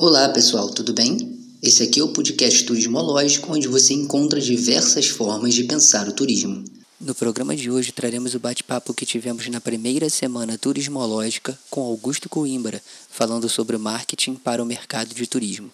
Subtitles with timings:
[0.00, 1.36] Olá pessoal, tudo bem?
[1.60, 6.62] Esse aqui é o podcast Turismológico, onde você encontra diversas formas de pensar o turismo.
[7.00, 12.28] No programa de hoje traremos o bate-papo que tivemos na primeira semana turismológica com Augusto
[12.28, 12.80] Coimbra,
[13.10, 15.68] falando sobre o marketing para o mercado de turismo.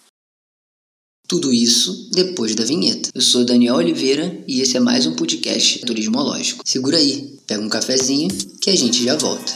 [1.29, 3.11] Tudo isso depois da vinheta.
[3.15, 6.63] Eu sou Daniel Oliveira e esse é mais um podcast turismológico.
[6.65, 8.29] Segura aí, pega um cafezinho
[8.59, 9.55] que a gente já volta.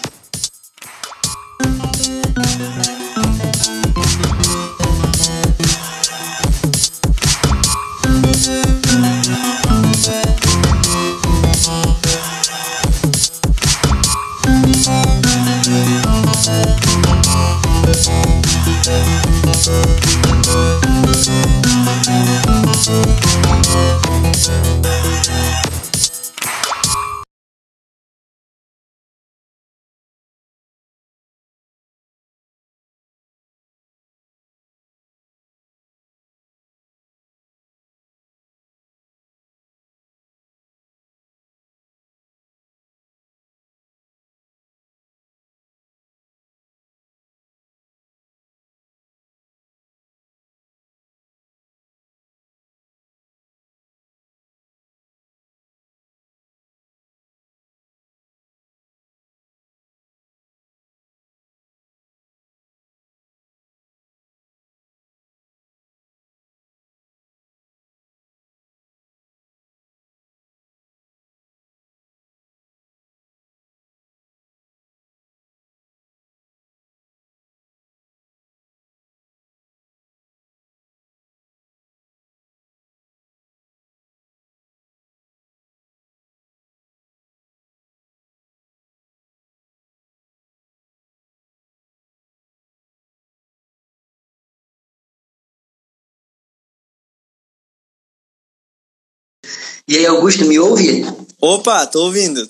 [99.88, 101.02] E aí, Augusto, me ouve?
[101.40, 102.46] Opa, tô ouvindo.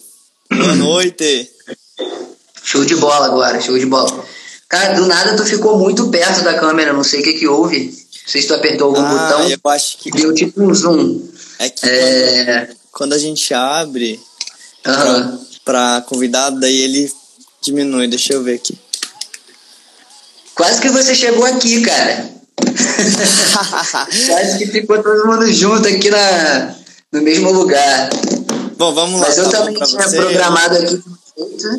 [0.51, 1.48] Boa noite.
[2.64, 4.24] Show de bola agora, show de bola.
[4.68, 7.85] Cara, do nada tu ficou muito perto da câmera, não sei o que que houve.
[7.85, 9.48] Não sei se tu apertou algum ah, botão.
[9.48, 10.11] Eu acho que.
[10.11, 11.29] Deu tipo um zoom.
[11.61, 12.67] É que é...
[12.67, 14.20] Quando, quando, a gente abre
[14.85, 15.39] uhum.
[15.64, 17.12] pra, pra convidado, daí ele
[17.62, 18.08] diminui.
[18.08, 18.77] Deixa eu ver aqui.
[20.57, 22.30] Quase que você chegou aqui, cara.
[24.27, 26.74] Quase que ficou todo mundo junto aqui na,
[27.13, 28.11] no mesmo lugar.
[28.77, 29.27] Bom, vamos lá.
[29.27, 30.17] Mas eu tá também tinha você.
[30.17, 31.02] programado aqui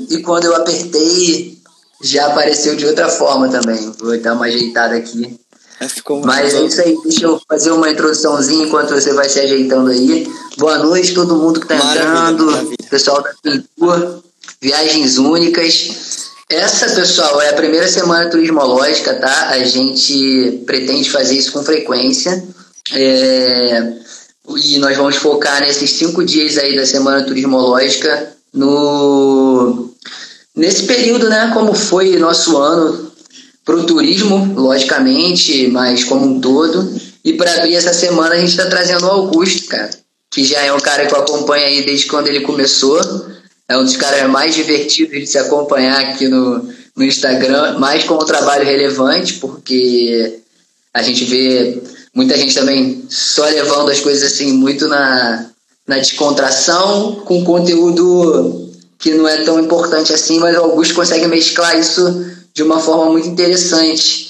[0.10, 1.58] e quando eu apertei
[2.02, 3.92] já apareceu de outra forma também.
[4.00, 5.38] Vou dar uma ajeitada aqui.
[5.82, 5.88] É,
[6.26, 10.30] Mas é isso aí, deixa eu fazer uma introduçãozinha enquanto você vai se ajeitando aí.
[10.58, 12.76] Boa noite todo mundo que está entrando, maravilha.
[12.90, 14.20] pessoal da Pintura,
[14.62, 16.30] Viagens Únicas.
[16.50, 19.50] Essa, pessoal, é a primeira semana turismológica, tá?
[19.52, 22.44] A gente pretende fazer isso com frequência.
[22.92, 23.94] É
[24.58, 29.90] e nós vamos focar nesses cinco dias aí da semana turismológica no
[30.56, 31.52] nesse período, né?
[31.54, 33.12] Como foi nosso ano
[33.64, 36.92] para o turismo, logicamente, mas como um todo.
[37.24, 39.90] E para abrir essa semana a gente está trazendo o Augusto, cara,
[40.32, 43.00] que já é um cara que eu acompanho aí desde quando ele começou.
[43.68, 48.16] É um dos caras mais divertidos de se acompanhar aqui no, no Instagram, mais com
[48.16, 50.40] um trabalho relevante, porque
[50.92, 51.80] a gente vê
[52.14, 55.50] muita gente também só levando as coisas assim muito na,
[55.88, 61.80] na descontração, com conteúdo que não é tão importante assim, mas o Augusto consegue mesclar
[61.80, 64.30] isso de uma forma muito interessante.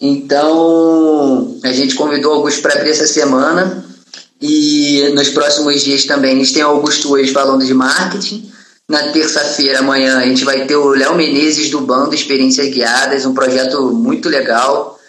[0.00, 3.84] Então, a gente convidou o Augusto para abrir essa semana
[4.40, 8.50] e nos próximos dias também a gente tem o Augusto hoje falando de marketing.
[8.88, 13.34] Na terça-feira, amanhã, a gente vai ter o Léo Menezes do Bando Experiências Guiadas, um
[13.34, 14.99] projeto muito legal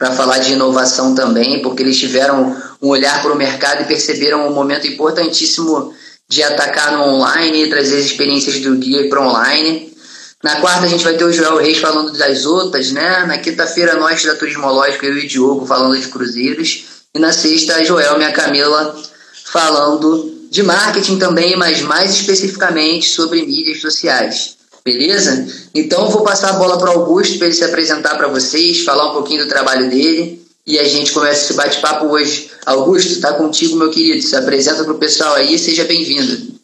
[0.00, 4.48] para falar de inovação também, porque eles tiveram um olhar para o mercado e perceberam
[4.48, 5.92] um momento importantíssimo
[6.26, 9.94] de atacar no online, trazer as experiências do guia para online.
[10.42, 13.26] Na quarta a gente vai ter o Joel Reis falando das outras, né?
[13.26, 16.84] Na quinta-feira nós da Turismológica, eu e o Diogo falando de cruzeiros.
[17.14, 18.98] E na sexta a Joel e a Camila
[19.44, 24.56] falando de marketing também, mas mais especificamente sobre mídias sociais.
[24.84, 25.46] Beleza?
[25.74, 29.10] Então eu vou passar a bola para Augusto para ele se apresentar para vocês, falar
[29.10, 32.50] um pouquinho do trabalho dele e a gente começa esse bate-papo hoje.
[32.64, 34.22] Augusto, está contigo, meu querido.
[34.22, 36.58] Se apresenta para o pessoal aí e seja bem-vindo.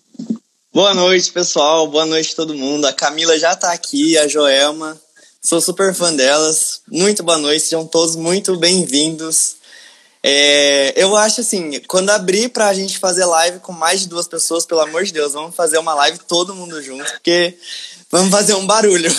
[0.72, 1.86] Boa noite, pessoal.
[1.88, 2.86] Boa noite todo mundo.
[2.86, 5.00] A Camila já está aqui, a Joelma.
[5.42, 6.80] Sou super fã delas.
[6.88, 9.56] Muito boa noite, sejam todos muito bem-vindos.
[10.22, 14.66] É, eu acho assim, quando abrir pra gente fazer live com mais de duas pessoas,
[14.66, 17.56] pelo amor de Deus, vamos fazer uma live todo mundo junto, porque
[18.16, 19.14] Vamos fazer um barulho.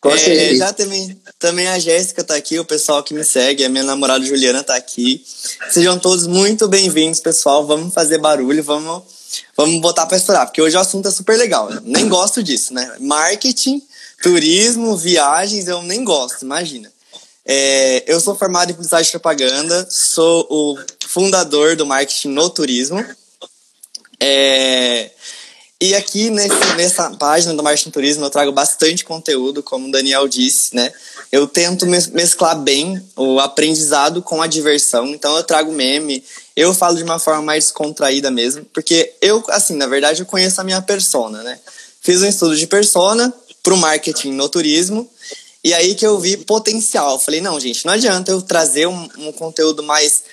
[0.00, 3.68] Com é, já também, também a Jéssica tá aqui, o pessoal que me segue, a
[3.68, 5.22] minha namorada Juliana tá aqui.
[5.70, 7.66] Sejam todos muito bem-vindos, pessoal.
[7.66, 9.02] Vamos fazer barulho, vamos,
[9.54, 11.68] vamos botar para estourar, porque hoje o assunto é super legal.
[11.82, 12.96] Nem gosto disso, né?
[12.98, 13.82] Marketing,
[14.22, 16.90] turismo, viagens, eu nem gosto, imagina.
[17.44, 23.04] É, eu sou formado em publicidade e propaganda, sou o fundador do marketing no turismo.
[24.18, 25.10] É,
[25.80, 30.28] e aqui nesse, nessa página do Marketing Turismo eu trago bastante conteúdo, como o Daniel
[30.28, 30.92] disse, né?
[31.32, 36.22] Eu tento mesclar bem o aprendizado com a diversão, então eu trago meme,
[36.54, 40.60] eu falo de uma forma mais descontraída mesmo, porque eu, assim, na verdade eu conheço
[40.60, 41.58] a minha persona, né?
[42.02, 43.32] Fiz um estudo de persona
[43.62, 45.08] para o marketing no turismo,
[45.64, 47.18] e aí que eu vi potencial.
[47.18, 50.24] Falei, não, gente, não adianta eu trazer um, um conteúdo mais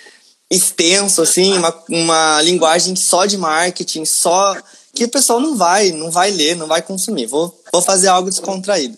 [0.49, 4.57] extenso, assim, uma, uma linguagem só de marketing, só
[4.97, 7.27] que o pessoal não vai, não vai ler, não vai consumir.
[7.27, 8.97] Vou, vou fazer algo descontraído.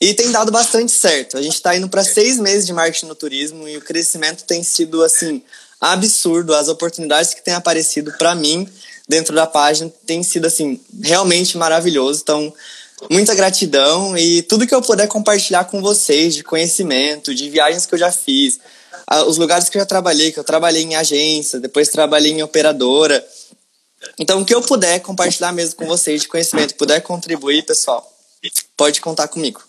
[0.00, 1.36] E tem dado bastante certo.
[1.36, 4.62] A gente está indo para seis meses de marketing no turismo e o crescimento tem
[4.62, 5.42] sido assim
[5.80, 6.54] absurdo.
[6.54, 8.68] As oportunidades que têm aparecido para mim
[9.08, 12.20] dentro da página tem sido assim realmente maravilhoso.
[12.22, 12.52] Então,
[13.10, 17.94] muita gratidão e tudo que eu puder compartilhar com vocês de conhecimento, de viagens que
[17.94, 18.58] eu já fiz,
[19.26, 23.24] os lugares que eu já trabalhei, que eu trabalhei em agência, depois trabalhei em operadora
[24.18, 28.10] então, o que eu puder compartilhar mesmo com vocês de conhecimento, puder contribuir, pessoal,
[28.76, 29.60] pode contar comigo.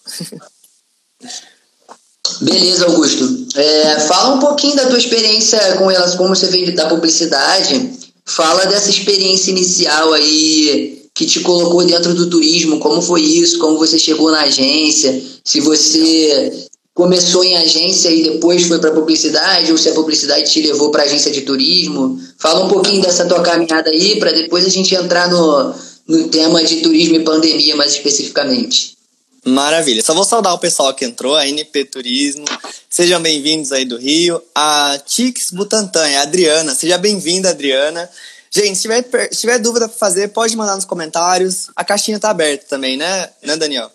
[2.42, 3.48] Beleza, Augusto.
[3.56, 7.92] É, fala um pouquinho da tua experiência com elas, como você veio da publicidade.
[8.26, 13.78] Fala dessa experiência inicial aí que te colocou dentro do turismo, como foi isso, como
[13.78, 19.78] você chegou na agência, se você começou em agência e depois foi para publicidade, ou
[19.78, 22.18] se a publicidade te levou para agência de turismo.
[22.40, 25.76] Fala um pouquinho dessa tua caminhada aí, para depois a gente entrar no,
[26.08, 28.96] no tema de turismo e pandemia mais especificamente.
[29.44, 30.02] Maravilha.
[30.02, 32.46] Só vou saudar o pessoal que entrou, a NP Turismo.
[32.90, 34.42] Sejam bem-vindos aí do Rio.
[34.56, 36.74] A Tix Butantan, a Adriana.
[36.74, 38.10] Seja bem-vinda, Adriana.
[38.50, 41.68] Gente, se tiver, se tiver dúvida para fazer, pode mandar nos comentários.
[41.76, 43.92] A caixinha tá aberta também, né, né Daniel?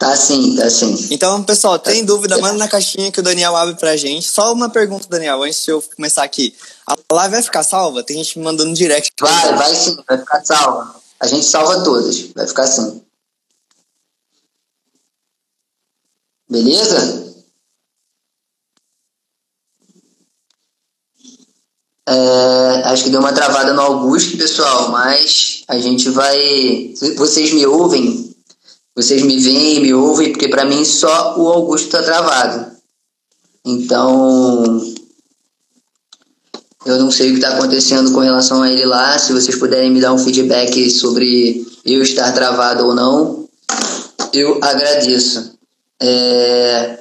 [0.00, 1.08] Tá sim, tá sim.
[1.10, 4.26] Então, pessoal, tem dúvida, manda na caixinha que o Daniel abre pra gente.
[4.26, 6.56] Só uma pergunta, Daniel, antes de eu começar aqui.
[6.86, 8.02] A live vai ficar salva?
[8.02, 9.12] Tem gente me mandando direct.
[9.20, 10.96] Vai, vai sim, vai ficar salva.
[11.20, 13.02] A gente salva todas, vai ficar assim.
[16.50, 17.34] Beleza?
[22.08, 26.94] É, acho que deu uma travada no Augusto, pessoal, mas a gente vai.
[27.18, 28.29] Vocês me ouvem
[28.94, 32.70] vocês me veem, me ouvem, porque para mim só o Augusto está travado.
[33.64, 34.82] Então,
[36.86, 39.18] eu não sei o que está acontecendo com relação a ele lá.
[39.18, 43.48] Se vocês puderem me dar um feedback sobre eu estar travado ou não,
[44.32, 45.52] eu agradeço.
[46.00, 46.98] É...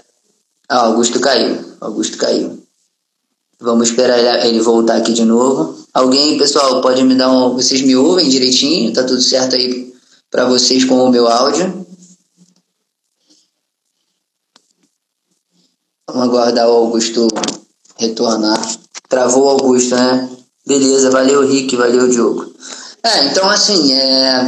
[0.68, 1.58] Ah, Augusto caiu.
[1.82, 2.62] Augusto caiu.
[3.60, 5.78] Vamos esperar ele voltar aqui de novo.
[5.94, 7.56] Alguém, pessoal, pode me dar um.
[7.56, 8.94] Vocês me ouvem direitinho?
[8.94, 9.92] Tá tudo certo aí
[10.30, 11.86] para vocês com o meu áudio?
[16.08, 17.28] Vamos aguardar o Augusto
[17.98, 18.60] retornar.
[19.08, 20.30] Travou o Augusto, né?
[20.66, 22.54] Beleza, valeu Rick, valeu Diogo.
[23.04, 24.48] É, então assim, é,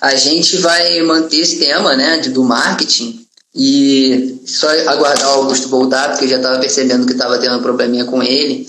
[0.00, 6.10] a gente vai manter esse tema, né, do marketing e só aguardar o Augusto voltar,
[6.10, 8.68] porque eu já estava percebendo que estava tendo um probleminha com ele.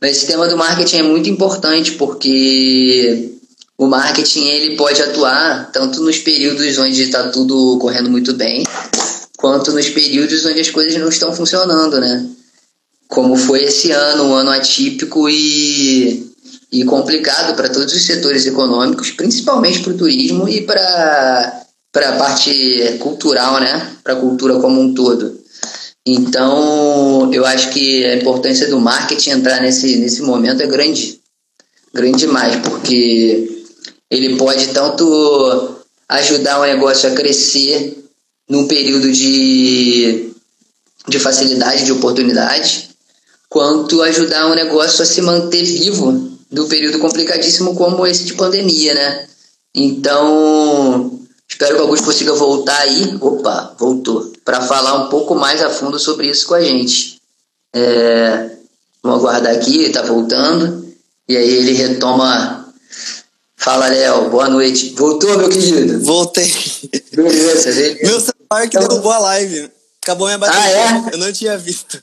[0.00, 3.33] Mas esse tema do marketing é muito importante porque
[3.76, 8.64] o marketing ele pode atuar tanto nos períodos onde está tudo correndo muito bem,
[9.36, 12.26] quanto nos períodos onde as coisas não estão funcionando, né?
[13.08, 16.32] Como foi esse ano, um ano atípico e,
[16.72, 21.64] e complicado para todos os setores econômicos, principalmente para o turismo e para
[21.96, 23.96] a parte cultural, né?
[24.02, 25.42] Para a cultura como um todo.
[26.06, 31.20] Então, eu acho que a importância do marketing entrar nesse, nesse momento é grande.
[31.92, 33.53] Grande demais, porque
[34.16, 35.76] ele pode tanto
[36.08, 38.04] ajudar o negócio a crescer
[38.48, 40.30] num período de,
[41.08, 42.90] de facilidade, de oportunidade,
[43.48, 48.94] quanto ajudar um negócio a se manter vivo do período complicadíssimo como esse de pandemia,
[48.94, 49.26] né?
[49.74, 51.18] Então,
[51.48, 55.70] espero que o Augusto consiga voltar aí, opa, voltou, para falar um pouco mais a
[55.70, 57.20] fundo sobre isso com a gente.
[57.74, 58.50] É,
[59.02, 60.86] vamos aguardar aqui, ele está voltando,
[61.28, 62.63] e aí ele retoma
[63.64, 64.28] Fala, Léo.
[64.28, 64.90] Boa noite.
[64.90, 65.98] Voltou, meu querido?
[66.04, 66.52] Voltei.
[67.14, 67.98] Beleza, beleza.
[68.02, 68.88] Meu celular que então...
[68.88, 69.70] derrubou a live.
[70.02, 70.62] Acabou minha bateria.
[70.62, 71.14] Ah, é?
[71.14, 72.02] Eu não tinha visto.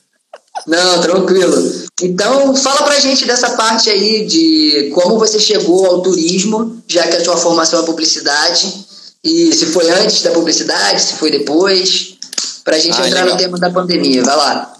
[0.66, 1.86] Não, tranquilo.
[2.02, 7.14] Então, fala pra gente dessa parte aí de como você chegou ao turismo, já que
[7.14, 8.84] a sua formação é publicidade,
[9.22, 12.16] E se foi antes da publicidade, se foi depois,
[12.64, 13.36] para a gente ah, entrar legal.
[13.36, 14.24] no tema da pandemia.
[14.24, 14.72] Vai lá.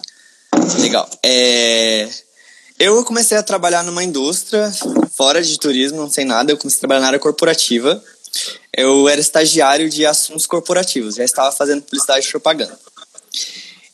[0.81, 1.09] Legal.
[1.25, 2.09] É...
[2.77, 4.73] Eu comecei a trabalhar numa indústria
[5.17, 6.53] fora de turismo, não sei nada.
[6.53, 8.03] Eu comecei a trabalhar na área corporativa.
[8.73, 12.79] Eu era estagiário de assuntos corporativos, já estava fazendo publicidade e propaganda.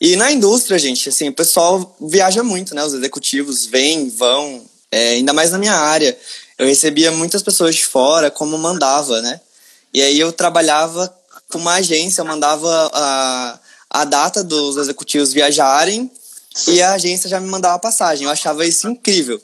[0.00, 2.84] E na indústria, gente, assim, o pessoal viaja muito, né?
[2.84, 6.16] Os executivos vêm, vão, é, ainda mais na minha área.
[6.56, 9.40] Eu recebia muitas pessoas de fora, como mandava, né?
[9.92, 11.12] E aí eu trabalhava
[11.48, 13.58] com uma agência, eu mandava a,
[13.90, 16.10] a data dos executivos viajarem
[16.68, 18.24] e a agência já me mandava a passagem.
[18.24, 19.42] Eu achava isso incrível.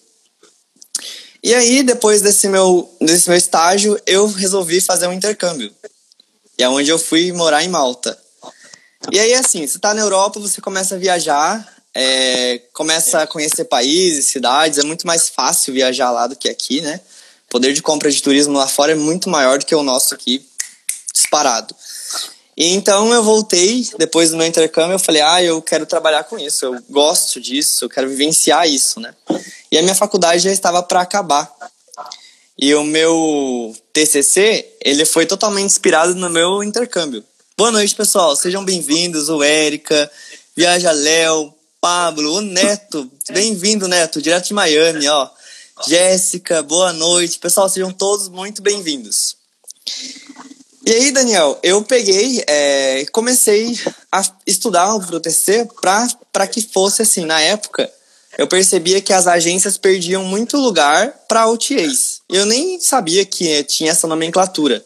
[1.44, 5.70] E aí, depois desse meu, desse meu estágio, eu resolvi fazer um intercâmbio.
[6.58, 8.18] E é onde eu fui morar em Malta.
[9.12, 13.66] E aí, assim, você tá na Europa, você começa a viajar, é, começa a conhecer
[13.66, 16.98] países, cidades, é muito mais fácil viajar lá do que aqui, né?
[17.48, 20.14] O poder de compra de turismo lá fora é muito maior do que o nosso
[20.14, 20.48] aqui,
[21.12, 21.76] disparado.
[22.56, 26.38] E então eu voltei, depois do meu intercâmbio, eu falei, ah, eu quero trabalhar com
[26.38, 29.12] isso, eu gosto disso, eu quero vivenciar isso, né?
[29.70, 31.52] E a minha faculdade já estava para acabar.
[32.56, 37.24] E o meu TCC, ele foi totalmente inspirado no meu intercâmbio.
[37.56, 38.36] Boa noite, pessoal.
[38.36, 40.10] Sejam bem-vindos, o Érica,
[40.56, 43.10] Viaja Léo, Pablo, o Neto.
[43.30, 45.28] Bem-vindo, Neto, direto de Miami, ó.
[45.88, 47.40] Jéssica, boa noite.
[47.40, 49.36] Pessoal, sejam todos muito bem-vindos.
[50.86, 53.78] E aí, Daniel, eu peguei é, comecei
[54.12, 55.66] a estudar o TCC
[56.30, 57.90] para que fosse assim, na época,
[58.36, 62.20] eu percebia que as agências perdiam muito lugar para OTAs.
[62.28, 64.84] Eu nem sabia que tinha essa nomenclatura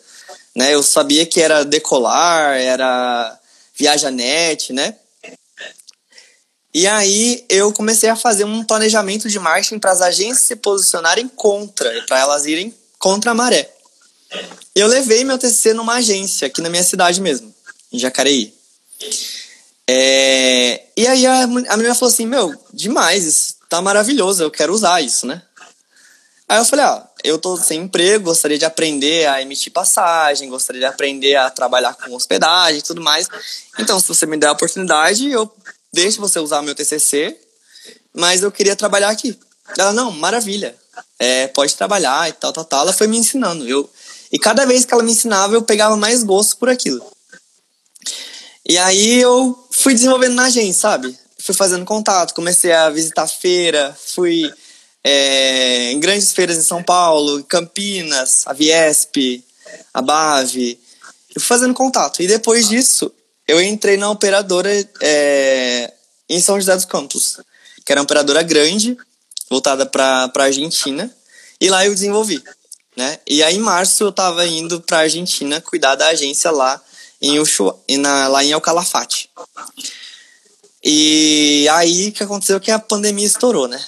[0.58, 0.74] né?
[0.74, 3.38] Eu sabia que era Decolar, era
[3.76, 4.92] Viajanet, né?
[6.74, 11.28] E aí eu comecei a fazer um planejamento de marketing para as agências se posicionarem
[11.28, 13.70] contra, para elas irem contra a maré.
[14.75, 17.54] Eu levei meu TCC numa agência aqui na minha cidade mesmo,
[17.92, 18.54] em Jacareí.
[19.87, 24.73] É, e aí a, a menina falou assim, meu, demais, isso tá maravilhoso, eu quero
[24.73, 25.42] usar isso, né?
[26.49, 30.49] Aí eu falei, ó, ah, eu tô sem emprego, gostaria de aprender a emitir passagem,
[30.49, 33.28] gostaria de aprender a trabalhar com hospedagem e tudo mais.
[33.78, 35.50] Então, se você me der a oportunidade, eu
[35.92, 37.38] deixo você usar meu TCC,
[38.14, 39.38] mas eu queria trabalhar aqui.
[39.76, 40.75] Ela, não, maravilha,
[41.18, 42.80] é, pode trabalhar e tal, tal, tal.
[42.80, 43.68] Ela foi me ensinando.
[43.68, 43.88] Eu,
[44.32, 47.04] e cada vez que ela me ensinava, eu pegava mais gosto por aquilo.
[48.66, 51.18] E aí eu fui desenvolvendo na agência, sabe?
[51.38, 54.52] Fui fazendo contato, comecei a visitar feira, fui
[55.02, 59.42] é, em grandes feiras em São Paulo, Campinas, a Viesp,
[59.94, 60.78] a Bave.
[61.35, 62.23] Eu fui fazendo contato.
[62.23, 63.11] E depois disso,
[63.47, 64.70] eu entrei na operadora
[65.00, 65.92] é,
[66.28, 67.40] em São José dos Campos,
[67.87, 68.97] que era uma operadora grande,
[69.49, 71.11] voltada para a Argentina.
[71.58, 72.42] E lá eu desenvolvi.
[72.98, 73.20] Né?
[73.28, 76.82] E aí, em março, eu estava indo para a Argentina cuidar da agência lá
[77.22, 79.30] em, Ushua, na, lá em El Calafate.
[80.82, 83.80] E aí que aconteceu que a pandemia estourou, né?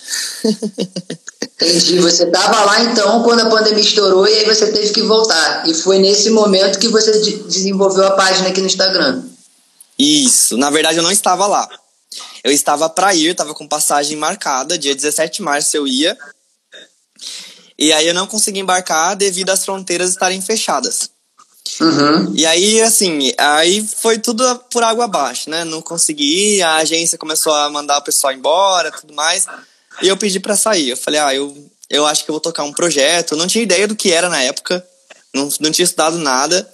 [1.42, 1.98] Entendi.
[1.98, 5.68] Você estava lá então quando a pandemia estourou e aí você teve que voltar.
[5.68, 7.10] E foi nesse momento que você
[7.48, 9.24] desenvolveu a página aqui no Instagram.
[9.98, 10.56] Isso.
[10.56, 11.68] Na verdade, eu não estava lá.
[12.44, 16.16] Eu estava para ir, estava com passagem marcada, dia 17 de março eu ia.
[17.80, 21.08] E aí eu não consegui embarcar devido às fronteiras estarem fechadas.
[21.80, 22.34] Uhum.
[22.36, 25.64] E aí, assim, aí foi tudo por água abaixo, né?
[25.64, 29.46] Não consegui ir, a agência começou a mandar o pessoal embora, tudo mais.
[30.02, 30.90] E eu pedi para sair.
[30.90, 31.56] Eu falei, ah, eu,
[31.88, 33.32] eu acho que eu vou tocar um projeto.
[33.32, 34.86] Eu não tinha ideia do que era na época,
[35.32, 36.70] não, não tinha estudado nada.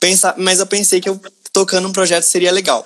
[0.00, 1.20] Pensa, mas eu pensei que eu
[1.52, 2.84] tocando um projeto seria legal.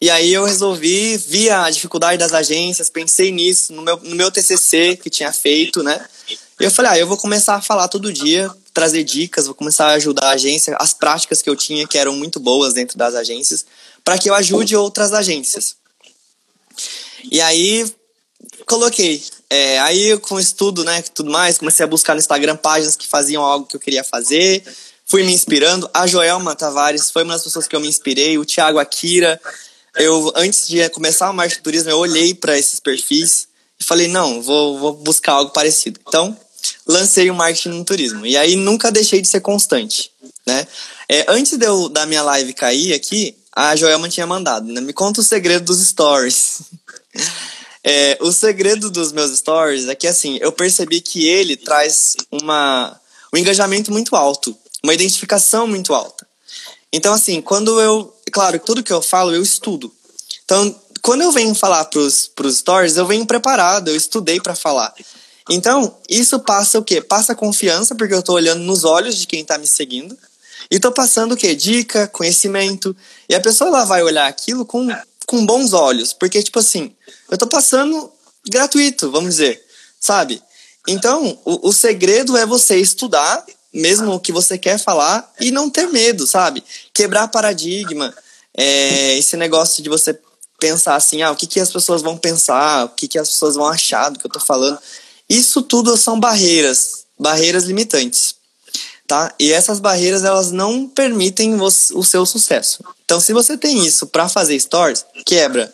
[0.00, 4.30] E aí eu resolvi, vi a dificuldade das agências, pensei nisso, no meu, no meu
[4.30, 6.02] TCC que tinha feito, né?
[6.60, 9.86] E eu falei, ah, eu vou começar a falar todo dia trazer dicas, vou começar
[9.86, 13.14] a ajudar a agência, as práticas que eu tinha que eram muito boas dentro das
[13.14, 13.64] agências,
[14.04, 15.76] para que eu ajude outras agências.
[17.30, 17.90] E aí
[18.66, 19.22] coloquei.
[19.48, 23.42] É, aí com estudo, né, tudo mais, comecei a buscar no Instagram páginas que faziam
[23.42, 24.62] algo que eu queria fazer.
[25.06, 25.88] Fui me inspirando.
[25.94, 28.36] A Joelma Tavares foi uma das pessoas que eu me inspirei.
[28.36, 29.40] O Thiago Akira.
[29.94, 33.48] Eu, antes de começar o marketing turismo, eu olhei para esses perfis
[33.80, 35.98] e falei, não, vou, vou buscar algo parecido.
[36.06, 36.36] Então,
[36.86, 38.26] lancei o marketing no turismo.
[38.26, 40.10] E aí nunca deixei de ser constante,
[40.46, 40.66] né?
[41.08, 44.80] É, antes de eu, da minha live cair aqui, a Joelma tinha mandado, né?
[44.80, 46.62] Me conta o segredo dos stories.
[47.82, 53.00] é, o segredo dos meus stories é que, assim, eu percebi que ele traz uma,
[53.32, 56.26] um engajamento muito alto, uma identificação muito alta.
[56.92, 58.14] Então, assim, quando eu...
[58.32, 59.92] Claro, tudo que eu falo, eu estudo.
[60.44, 64.92] Então, quando eu venho falar pros, pros stories, eu venho preparado, eu estudei para falar.
[65.48, 67.00] Então, isso passa o quê?
[67.00, 70.16] Passa confiança, porque eu tô olhando nos olhos de quem tá me seguindo.
[70.70, 71.54] E tô passando o quê?
[71.54, 72.96] Dica, conhecimento.
[73.28, 74.88] E a pessoa ela vai olhar aquilo com,
[75.26, 76.12] com bons olhos.
[76.12, 76.92] Porque, tipo assim,
[77.30, 78.12] eu tô passando
[78.48, 79.64] gratuito, vamos dizer.
[80.00, 80.42] Sabe?
[80.88, 85.70] Então, o, o segredo é você estudar, mesmo o que você quer falar, e não
[85.70, 86.64] ter medo, sabe?
[86.92, 88.12] Quebrar paradigma.
[88.56, 90.18] É, esse negócio de você
[90.58, 93.54] pensar assim, ah, o que, que as pessoas vão pensar, o que, que as pessoas
[93.54, 94.78] vão achar do que eu tô falando.
[95.28, 98.36] Isso tudo são barreiras, barreiras limitantes,
[99.06, 99.34] tá?
[99.38, 102.84] E essas barreiras, elas não permitem o seu sucesso.
[103.04, 105.72] Então, se você tem isso para fazer stories, quebra.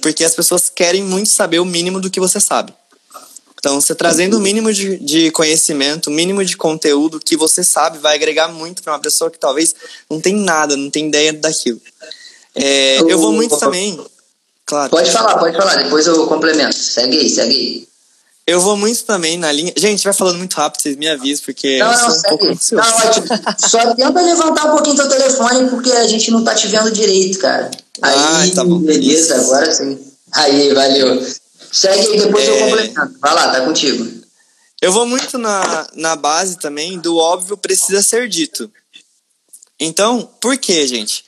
[0.00, 2.72] Porque as pessoas querem muito saber o mínimo do que você sabe.
[3.58, 7.98] Então, você trazendo o mínimo de, de conhecimento, o mínimo de conteúdo que você sabe,
[7.98, 9.74] vai agregar muito para uma pessoa que talvez
[10.08, 11.80] não tem nada, não tem ideia daquilo.
[12.54, 14.00] É, eu vou muito também.
[14.64, 14.90] Claro.
[14.90, 16.76] Pode falar, pode falar, depois eu complemento.
[16.76, 17.87] Segue aí, segue aí.
[18.48, 19.74] Eu vou muito também na linha.
[19.76, 21.78] Gente, vai falando muito rápido, vocês me avisam, porque.
[21.78, 22.80] Não, não, um segue.
[22.80, 23.26] Tá ótimo.
[23.58, 27.38] Só tenta levantar um pouquinho teu telefone, porque a gente não tá te vendo direito,
[27.40, 27.70] cara.
[28.00, 28.78] Aí, ah, tá bom.
[28.78, 29.98] beleza, agora sim.
[30.32, 31.26] Aí, valeu.
[31.70, 32.50] Segue aí, depois é...
[32.50, 33.18] eu complemento.
[33.20, 34.10] Vai lá, tá contigo.
[34.80, 38.72] Eu vou muito na, na base também do óbvio precisa ser dito.
[39.78, 41.22] Então, por quê, gente?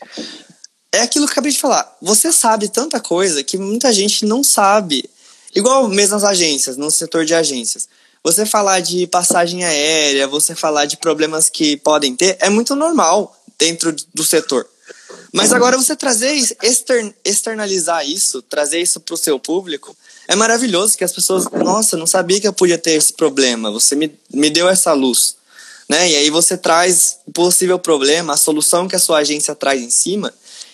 [0.91, 1.99] É aquilo que eu acabei de falar.
[2.01, 5.05] Você sabe tanta coisa que muita gente não sabe.
[5.55, 7.89] Igual mesmo as agências, no setor de agências.
[8.23, 13.37] Você falar de passagem aérea, você falar de problemas que podem ter, é muito normal
[13.59, 14.67] dentro do setor.
[15.33, 20.97] Mas agora você trazer, extern, externalizar isso, trazer isso para o seu público, é maravilhoso
[20.97, 24.51] que as pessoas, nossa, não sabia que eu podia ter esse problema, você me, me
[24.51, 25.37] deu essa luz.
[25.89, 26.11] Né?
[26.11, 29.91] E aí você traz o possível problema, a solução que a sua agência traz em
[29.91, 30.33] cima.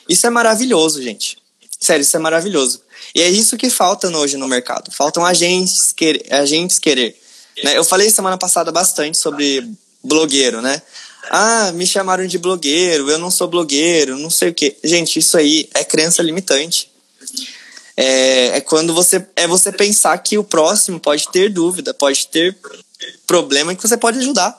[0.08, 1.38] Isso é maravilhoso, gente.
[1.80, 2.82] Sério, isso é maravilhoso.
[3.16, 4.90] E é isso que falta hoje no mercado.
[4.92, 7.18] Faltam agentes, querer, agentes querer.
[7.64, 7.74] Né?
[7.74, 9.66] Eu falei semana passada bastante sobre
[10.04, 10.82] blogueiro, né?
[11.30, 14.76] Ah, me chamaram de blogueiro, eu não sou blogueiro, não sei o quê.
[14.84, 16.92] Gente, isso aí é crença limitante.
[17.96, 22.54] É, é quando você é você pensar que o próximo pode ter dúvida, pode ter
[23.26, 24.54] problema que você pode ajudar.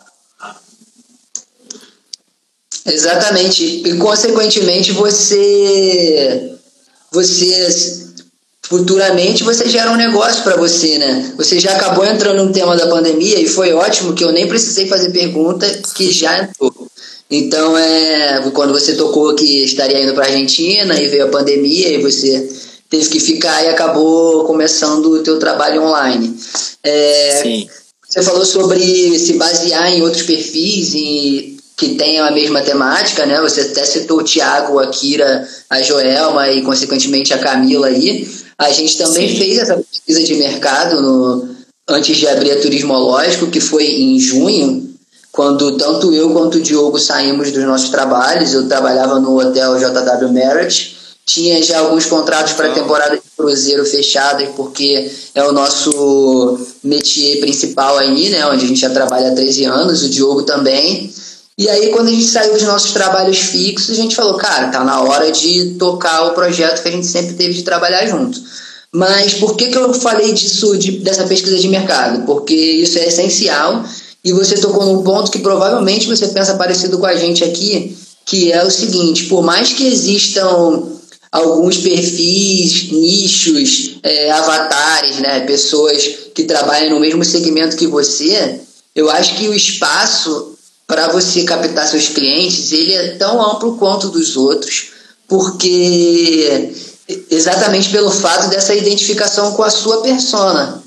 [2.88, 3.64] Exatamente.
[3.86, 6.58] E consequentemente você
[7.12, 8.07] você
[8.68, 11.34] futuramente você gera um negócio para você, né?
[11.38, 14.88] Você já acabou entrando no tema da pandemia e foi ótimo que eu nem precisei
[14.88, 16.74] fazer pergunta que já entrou.
[17.32, 21.90] Então, é, quando você tocou que estaria indo para a Argentina e veio a pandemia
[21.90, 22.48] e você
[22.90, 26.38] teve que ficar e acabou começando o teu trabalho online.
[26.84, 27.68] É, Sim.
[28.08, 33.40] Você falou sobre se basear em outros perfis e que tenham a mesma temática, né?
[33.42, 38.28] Você até citou o Tiago, a Kira, a Joelma e, consequentemente, a Camila aí.
[38.58, 39.38] A gente também Sim.
[39.38, 41.56] fez essa pesquisa de mercado no,
[41.88, 44.90] antes de abrir a Turismológico, que foi em junho,
[45.32, 48.54] quando tanto eu quanto o Diogo saímos dos nossos trabalhos.
[48.54, 53.86] Eu trabalhava no hotel JW Marriott, tinha já alguns contratos para a temporada de cruzeiro
[53.86, 58.46] fechados, porque é o nosso métier principal aí, né?
[58.48, 61.14] Onde a gente já trabalha há 13 anos, o Diogo também.
[61.58, 64.84] E aí, quando a gente saiu dos nossos trabalhos fixos, a gente falou, cara, tá
[64.84, 68.40] na hora de tocar o projeto que a gente sempre teve de trabalhar junto.
[68.94, 72.26] Mas por que, que eu falei disso, de, dessa pesquisa de mercado?
[72.26, 73.84] Porque isso é essencial
[74.24, 78.52] e você tocou num ponto que provavelmente você pensa parecido com a gente aqui, que
[78.52, 80.84] é o seguinte: por mais que existam
[81.32, 88.60] alguns perfis, nichos, é, avatares, né, pessoas que trabalham no mesmo segmento que você,
[88.96, 90.57] eu acho que o espaço
[90.88, 94.92] para você captar seus clientes, ele é tão amplo quanto dos outros,
[95.28, 96.74] porque
[97.30, 100.82] exatamente pelo fato dessa identificação com a sua persona.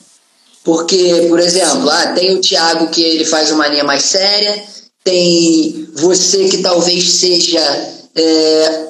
[0.65, 4.63] Porque, por exemplo, ah, tem o Thiago que ele faz uma linha mais séria,
[5.05, 7.61] tem você que talvez seja
[8.15, 8.87] é,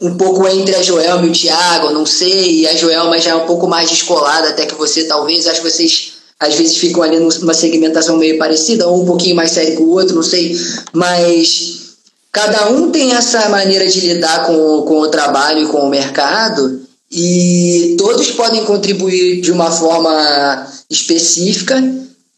[0.00, 3.34] um pouco entre a Joelma e o Thiago, não sei, e a Joelma já é
[3.34, 7.18] um pouco mais descolada até que você, talvez, acho que vocês às vezes ficam ali
[7.18, 10.56] numa segmentação meio parecida, ou um pouquinho mais sério que o outro, não sei,
[10.92, 11.96] mas
[12.30, 16.80] cada um tem essa maneira de lidar com, com o trabalho e com o mercado,
[17.10, 21.82] e todos podem contribuir de uma forma específica,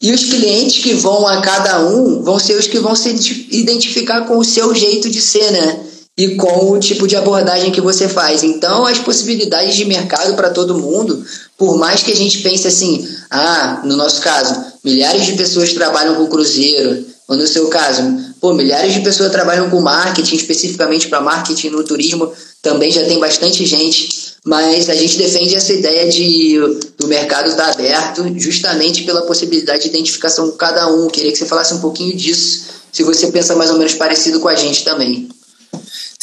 [0.01, 3.09] e os clientes que vão a cada um vão ser os que vão se
[3.51, 5.79] identificar com o seu jeito de ser, né?
[6.17, 8.43] E com o tipo de abordagem que você faz.
[8.43, 11.23] Então, as possibilidades de mercado para todo mundo,
[11.57, 16.15] por mais que a gente pense assim, ah, no nosso caso, milhares de pessoas trabalham
[16.15, 18.03] com cruzeiro, ou no seu caso,
[18.41, 23.19] pô, milhares de pessoas trabalham com marketing, especificamente para marketing no turismo, também já tem
[23.19, 26.59] bastante gente, mas a gente defende essa ideia de
[26.97, 31.07] do mercado estar tá aberto justamente pela possibilidade de identificação com cada um.
[31.07, 34.49] Queria que você falasse um pouquinho disso se você pensa mais ou menos parecido com
[34.49, 35.29] a gente também.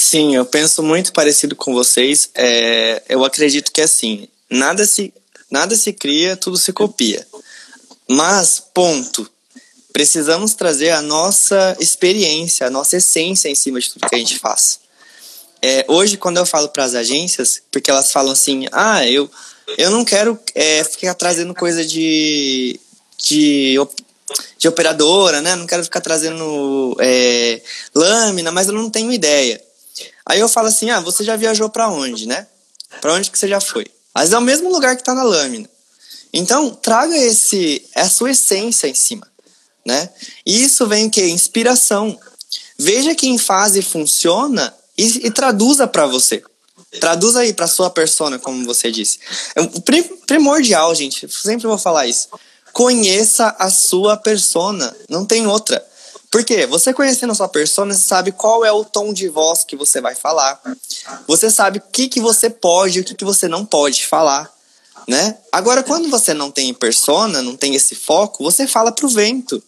[0.00, 2.30] Sim, eu penso muito parecido com vocês.
[2.32, 5.12] É, eu acredito que assim, nada se,
[5.50, 7.26] nada se cria, tudo se copia.
[8.08, 9.28] Mas, ponto.
[9.92, 14.38] Precisamos trazer a nossa experiência, a nossa essência em cima de tudo que a gente
[14.38, 14.78] faz.
[15.60, 19.28] É, hoje, quando eu falo para as agências, porque elas falam assim, ah, eu,
[19.76, 22.78] eu não quero é, ficar trazendo coisa de,
[23.18, 23.74] de,
[24.56, 25.56] de operadora, né?
[25.56, 27.60] Não quero ficar trazendo é,
[27.92, 29.60] lâmina, mas eu não tenho ideia.
[30.28, 32.46] Aí eu falo assim, ah, você já viajou para onde, né?
[33.00, 33.86] Para onde que você já foi?
[34.14, 35.68] Mas é o mesmo lugar que está na lâmina.
[36.32, 39.26] Então, traga esse, a sua essência em cima,
[39.86, 40.10] né?
[40.44, 41.28] E isso vem o quê?
[41.28, 42.18] Inspiração.
[42.78, 46.42] Veja que em fase funciona e, e traduza para você.
[47.00, 49.18] Traduza aí para sua persona, como você disse.
[49.54, 49.62] É
[50.26, 51.26] primordial, gente.
[51.30, 52.28] Sempre vou falar isso.
[52.72, 55.84] Conheça a sua persona, não tem outra.
[56.30, 56.66] Por quê?
[56.66, 60.00] Você conhecendo a sua persona, você sabe qual é o tom de voz que você
[60.00, 60.60] vai falar.
[61.26, 64.50] Você sabe o que, que você pode e o que, que você não pode falar.
[65.06, 65.38] Né?
[65.50, 69.62] Agora, quando você não tem persona, não tem esse foco, você fala pro vento.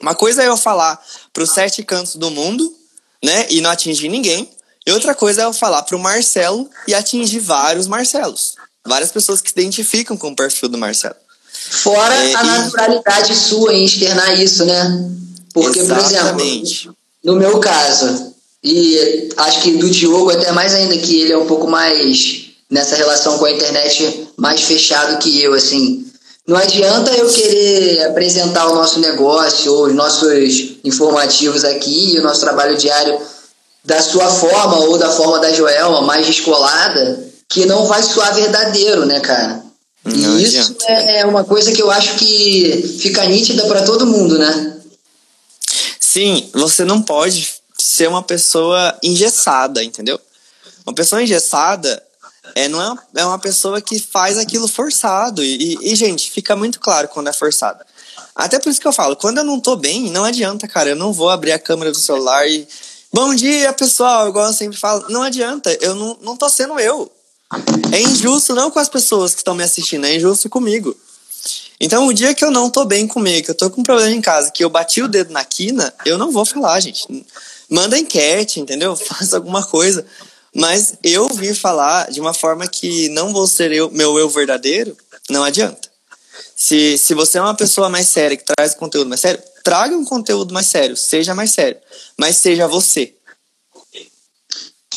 [0.00, 1.00] Uma coisa é eu falar
[1.32, 2.74] para os sete cantos do mundo,
[3.22, 4.50] né, e não atingir ninguém.
[4.84, 8.56] E outra coisa é eu falar para o Marcelo e atingir vários Marcelos.
[8.84, 11.14] Várias pessoas que se identificam com o perfil do Marcelo.
[11.52, 13.36] Fora é, a naturalidade e...
[13.36, 15.08] sua em externar isso, né?
[15.52, 16.84] Porque, Exatamente.
[16.84, 21.32] por exemplo, no meu caso, e acho que do Diogo até mais ainda, que ele
[21.32, 26.06] é um pouco mais nessa relação com a internet mais fechado que eu, assim.
[26.46, 32.40] Não adianta eu querer apresentar o nosso negócio ou os nossos informativos aqui, o nosso
[32.40, 33.18] trabalho diário
[33.84, 39.04] da sua forma ou da forma da Joelma, mais descolada, que não vai soar verdadeiro,
[39.06, 39.62] né, cara?
[40.04, 44.06] Não e isso é, é uma coisa que eu acho que fica nítida para todo
[44.06, 44.72] mundo, né?
[46.12, 50.20] Sim, você não pode ser uma pessoa engessada, entendeu?
[50.84, 52.02] Uma pessoa engessada
[52.54, 55.42] é, não é, é uma pessoa que faz aquilo forçado.
[55.42, 57.82] E, e, gente, fica muito claro quando é forçado.
[58.36, 60.90] Até por isso que eu falo, quando eu não tô bem, não adianta, cara.
[60.90, 62.68] Eu não vou abrir a câmera do celular e.
[63.10, 65.06] Bom dia, pessoal, igual eu sempre falo.
[65.08, 67.10] Não adianta, eu não, não tô sendo eu.
[67.90, 70.94] É injusto não com as pessoas que estão me assistindo, é injusto comigo.
[71.82, 74.14] Então, o dia que eu não tô bem comigo, que eu tô com um problema
[74.14, 77.26] em casa, que eu bati o dedo na quina, eu não vou falar, gente.
[77.68, 78.94] Manda enquete, entendeu?
[78.94, 80.06] Faz alguma coisa.
[80.54, 84.96] Mas eu vir falar de uma forma que não vou ser eu, meu eu verdadeiro,
[85.28, 85.90] não adianta.
[86.54, 90.04] Se, se você é uma pessoa mais séria, que traz conteúdo mais sério, traga um
[90.04, 91.78] conteúdo mais sério, seja mais sério,
[92.16, 93.12] mas seja você.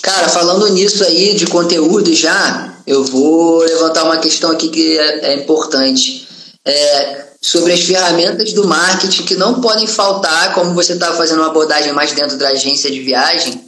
[0.04, 5.32] Cara, falando nisso aí de conteúdo já, eu vou levantar uma questão aqui que é,
[5.32, 6.25] é importante.
[6.66, 11.50] É, sobre as ferramentas do marketing que não podem faltar, como você estava fazendo uma
[11.50, 13.66] abordagem mais dentro da agência de viagem,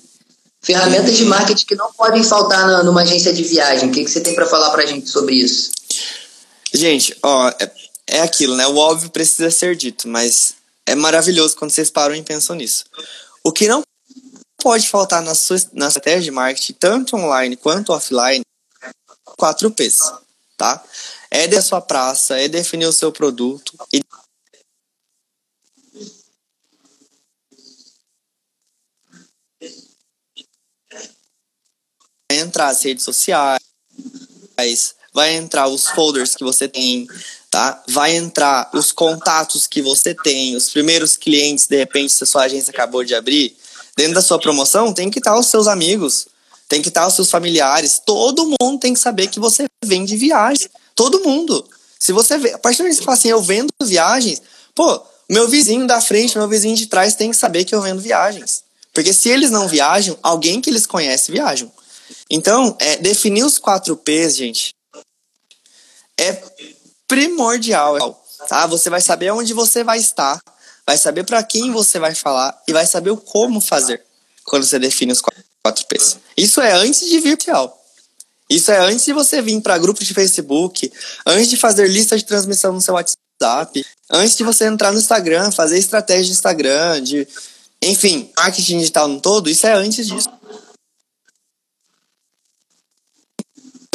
[0.67, 3.89] Ferramentas de marketing que não podem faltar na, numa agência de viagem.
[3.89, 5.71] O que, que você tem para falar para a gente sobre isso?
[6.73, 7.71] Gente, ó, é,
[8.07, 8.67] é aquilo, né?
[8.67, 10.55] O óbvio precisa ser dito, mas
[10.85, 12.83] é maravilhoso quando vocês param e pensam nisso.
[13.43, 13.81] O que não
[14.61, 18.41] pode faltar na sua na estratégia de marketing, tanto online quanto offline,
[19.37, 20.11] 4 P's,
[20.57, 20.83] tá?
[21.29, 24.01] É da sua praça, é definir o seu produto e
[32.29, 33.59] vai entrar as redes sociais,
[35.13, 37.07] vai entrar os folders que você tem,
[37.49, 37.83] tá?
[37.87, 42.43] Vai entrar os contatos que você tem, os primeiros clientes, de repente, se a sua
[42.43, 43.57] agência acabou de abrir,
[43.95, 46.27] dentro da sua promoção, tem que estar os seus amigos,
[46.69, 50.69] tem que estar os seus familiares, todo mundo tem que saber que você vende viagens,
[50.97, 51.63] todo mundo.
[51.99, 54.41] Se você vê, a partir do momento que você fala assim, eu vendo viagens,
[54.75, 58.01] pô, meu vizinho da frente, meu vizinho de trás tem que saber que eu vendo
[58.01, 58.63] viagens.
[58.93, 61.71] Porque se eles não viajam, alguém que eles conhecem viajam.
[62.29, 64.73] Então, é, definir os quatro P's, gente,
[66.19, 66.41] é
[67.07, 68.65] primordial, tá?
[68.67, 70.39] Você vai saber onde você vai estar,
[70.85, 74.03] vai saber para quem você vai falar e vai saber o como fazer
[74.43, 76.17] quando você define os quatro P's.
[76.35, 77.76] Isso é antes de vir real.
[78.49, 80.91] Isso é antes de você vir para grupo de Facebook,
[81.25, 85.51] antes de fazer lista de transmissão no seu WhatsApp, antes de você entrar no Instagram,
[85.51, 87.27] fazer estratégia de Instagram, de
[87.81, 90.29] enfim, marketing digital no todo, isso é antes disso.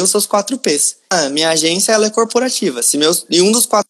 [0.03, 0.97] os seus quatro P's.
[1.09, 2.83] Ah, minha agência ela é corporativa.
[2.83, 3.89] Se meus, e um dos quatro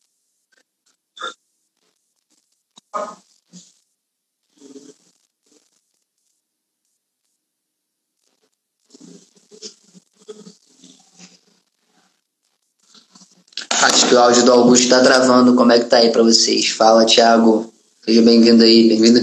[13.83, 15.55] Acho que o áudio do Augusto está travando.
[15.55, 16.69] Como é que tá aí para vocês?
[16.69, 17.73] Fala, Thiago.
[18.05, 19.19] Seja bem-vindo aí, bem-vindo.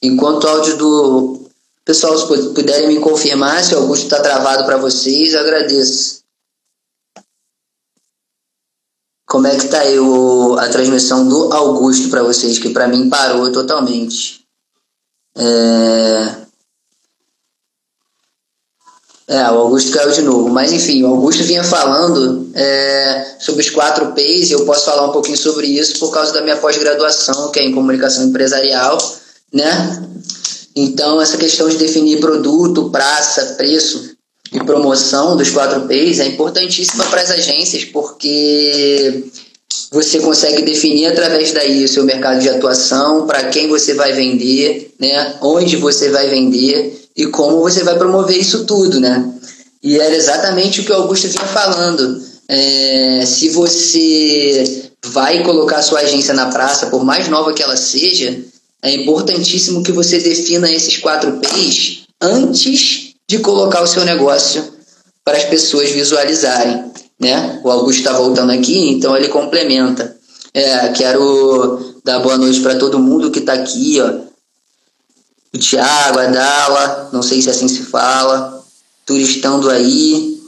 [0.00, 1.50] Enquanto o áudio do.
[1.84, 6.22] Pessoal, se puderem me confirmar se o Augusto está travado para vocês, agradeço.
[9.26, 13.10] Como é que tá aí o, a transmissão do Augusto para vocês, que para mim
[13.10, 14.44] parou totalmente.
[15.36, 16.43] É...
[19.26, 20.48] É, o Augusto caiu de novo.
[20.50, 25.06] Mas enfim, o Augusto vinha falando é, sobre os quatro P's e eu posso falar
[25.06, 28.98] um pouquinho sobre isso por causa da minha pós-graduação, que é em comunicação empresarial,
[29.52, 30.08] né?
[30.76, 34.14] Então, essa questão de definir produto, praça, preço
[34.52, 39.24] e promoção dos quatro P's é importantíssima para as agências, porque
[39.90, 44.92] você consegue definir através daí o seu mercado de atuação, para quem você vai vender,
[44.98, 45.36] né?
[45.40, 49.32] onde você vai vender e como você vai promover isso tudo, né?
[49.82, 52.20] E era exatamente o que o Augusto vinha falando.
[52.48, 58.36] É, se você vai colocar sua agência na praça, por mais nova que ela seja,
[58.82, 64.64] é importantíssimo que você defina esses quatro P's antes de colocar o seu negócio
[65.24, 66.84] para as pessoas visualizarem.
[67.20, 67.60] Né?
[67.62, 70.16] O Augusto está voltando aqui, então ele complementa.
[70.52, 74.33] É, quero dar boa noite para todo mundo que está aqui, ó
[75.54, 78.64] o Thiago, a Dala, não sei se assim se fala,
[79.06, 80.40] turistando aí,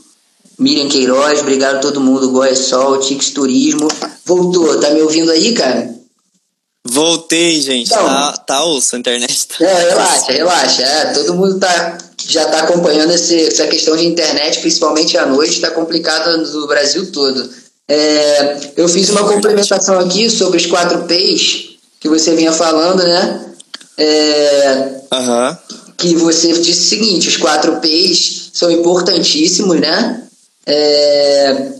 [0.59, 3.88] Miriam Queiroz, obrigado a todo mundo, Goia Sol, Tix Turismo.
[4.25, 5.95] Voltou, tá me ouvindo aí, cara?
[6.85, 7.87] Voltei, gente.
[7.87, 9.47] Então, tá, tá osso a internet.
[9.49, 9.64] Tá...
[9.64, 10.83] É, relaxa, relaxa.
[10.83, 15.61] É, todo mundo tá, já tá acompanhando esse, essa questão de internet, principalmente à noite,
[15.61, 17.49] tá complicada no Brasil todo.
[17.88, 23.47] É, eu fiz uma complementação aqui sobre os quatro P's que você vinha falando, né?
[23.98, 25.56] É, uhum.
[25.96, 30.22] Que você disse o seguinte: os quatro P's são importantíssimos, né?
[30.66, 31.72] É,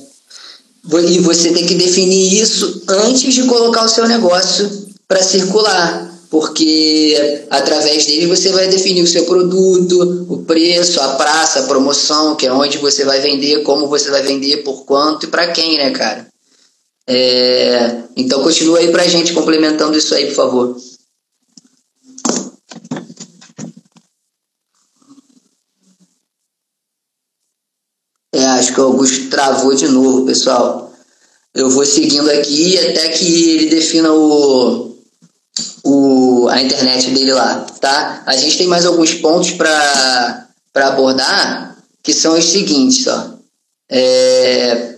[1.09, 7.45] e você tem que definir isso antes de colocar o seu negócio para circular, porque
[7.51, 12.47] através dele você vai definir o seu produto, o preço, a praça, a promoção, que
[12.47, 15.91] é onde você vai vender, como você vai vender, por quanto e para quem, né,
[15.91, 16.27] cara?
[17.09, 20.77] É, então continua aí pra gente complementando isso aí, por favor.
[28.47, 30.93] Acho que o Augusto travou de novo, pessoal.
[31.55, 34.97] Eu vou seguindo aqui até que ele defina o,
[35.85, 38.23] o, a internet dele lá, tá?
[38.27, 43.37] A gente tem mais alguns pontos para abordar, que são os seguintes, ó.
[43.89, 44.97] É,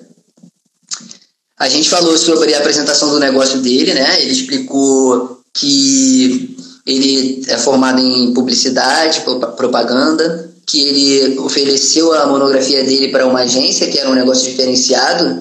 [1.58, 4.22] a gente falou sobre a apresentação do negócio dele, né?
[4.22, 6.56] Ele explicou que
[6.86, 9.22] ele é formado em publicidade,
[9.56, 15.40] propaganda, que ele ofereceu a monografia dele para uma agência, que era um negócio diferenciado,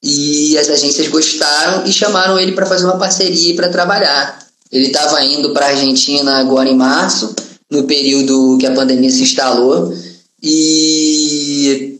[0.00, 4.38] e as agências gostaram e chamaram ele para fazer uma parceria para trabalhar.
[4.70, 7.34] Ele estava indo para a Argentina agora em março,
[7.68, 9.92] no período que a pandemia se instalou,
[10.40, 11.98] e,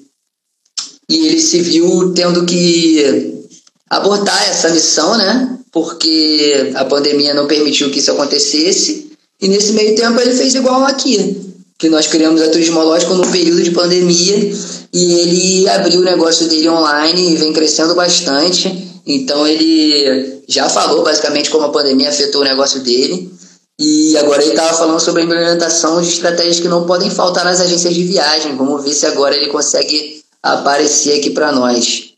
[1.10, 3.42] e ele se viu tendo que
[3.90, 5.58] abortar essa missão, né?
[5.72, 9.10] Porque a pandemia não permitiu que isso acontecesse,
[9.42, 13.62] e nesse meio tempo ele fez igual aqui que nós criamos a Turismológico no período
[13.62, 14.52] de pandemia
[14.92, 19.00] e ele abriu o negócio dele online e vem crescendo bastante.
[19.06, 23.32] Então ele já falou basicamente como a pandemia afetou o negócio dele.
[23.78, 27.60] E agora ele estava falando sobre a implementação de estratégias que não podem faltar nas
[27.60, 28.56] agências de viagem.
[28.56, 32.12] Vamos ver se agora ele consegue aparecer aqui para nós.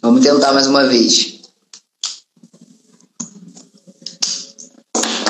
[0.00, 1.33] Vamos tentar mais uma vez.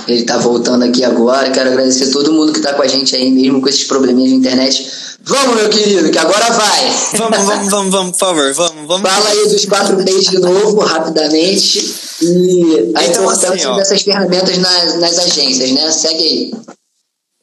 [0.07, 1.51] Ele está voltando aqui agora.
[1.51, 4.37] Quero agradecer todo mundo que está com a gente aí, mesmo com esses probleminhas de
[4.37, 4.91] internet.
[5.27, 6.91] Vamos, meu querido, que agora vai.
[7.17, 9.11] Vamos, vamos, vamos, vamos, por favor, vamos, vamos.
[9.11, 11.79] Fala aí dos quatro P's de novo, rapidamente.
[12.21, 15.91] E a então, importância assim, dessas ferramentas nas, nas agências, né?
[15.91, 16.53] Segue aí.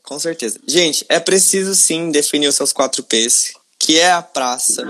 [0.03, 0.59] Com certeza.
[0.67, 4.83] Gente, é preciso sim definir os seus quatro P's, que é a praça,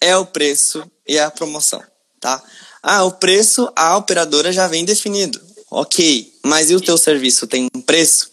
[0.00, 1.82] é o preço e é a promoção,
[2.20, 2.40] tá?
[2.82, 5.40] Ah, o preço a operadora já vem definido.
[5.70, 8.30] Ok, mas e o teu serviço tem um preço?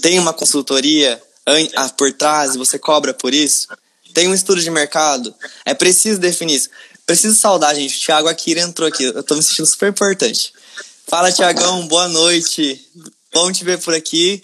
[0.00, 1.20] Tem uma consultoria
[1.96, 3.68] por trás e você cobra por isso?
[4.14, 5.34] Tem um estudo de mercado?
[5.64, 6.70] É preciso definir isso.
[7.04, 7.96] Preciso saudar, gente.
[7.96, 9.04] O Thiago Akira entrou aqui.
[9.04, 10.52] Eu tô me sentindo super importante.
[11.06, 11.86] Fala, Tiagão.
[11.86, 12.84] Boa noite.
[13.32, 14.42] Bom te ver por aqui.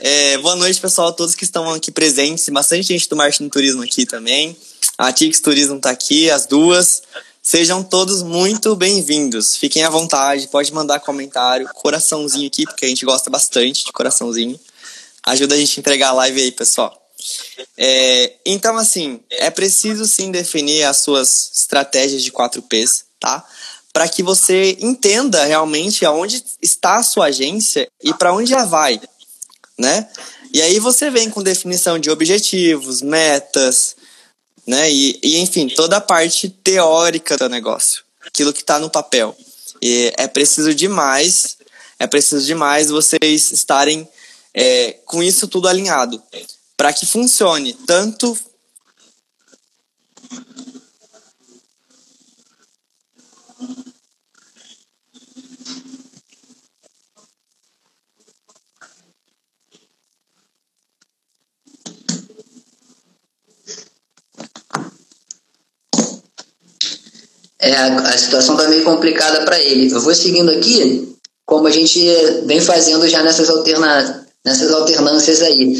[0.00, 2.48] É, boa noite, pessoal, a todos que estão aqui presentes.
[2.48, 4.56] Bastante gente do Marketing Turismo aqui também.
[4.96, 7.02] A Tix Turismo tá aqui, as duas.
[7.50, 9.56] Sejam todos muito bem-vindos.
[9.56, 14.60] Fiquem à vontade, pode mandar comentário, coraçãozinho aqui, porque a gente gosta bastante de coraçãozinho.
[15.24, 17.10] Ajuda a gente a entregar a live aí, pessoal.
[17.74, 23.42] É, então, assim, é preciso sim definir as suas estratégias de 4Ps, tá?
[23.94, 29.00] para que você entenda realmente aonde está a sua agência e para onde ela vai,
[29.78, 30.06] né?
[30.52, 33.96] E aí você vem com definição de objetivos, metas,
[34.68, 34.92] né?
[34.92, 39.34] E, e enfim, toda a parte teórica do negócio, aquilo que está no papel.
[39.80, 41.56] E é preciso demais,
[41.98, 44.06] é preciso demais vocês estarem
[44.52, 46.22] é, com isso tudo alinhado
[46.76, 48.38] para que funcione tanto
[67.60, 69.92] É, a, situação está meio complicada para ele.
[69.92, 72.00] Eu vou seguindo aqui, como a gente
[72.44, 75.74] vem fazendo já nessas, alterna, nessas alternâncias aí.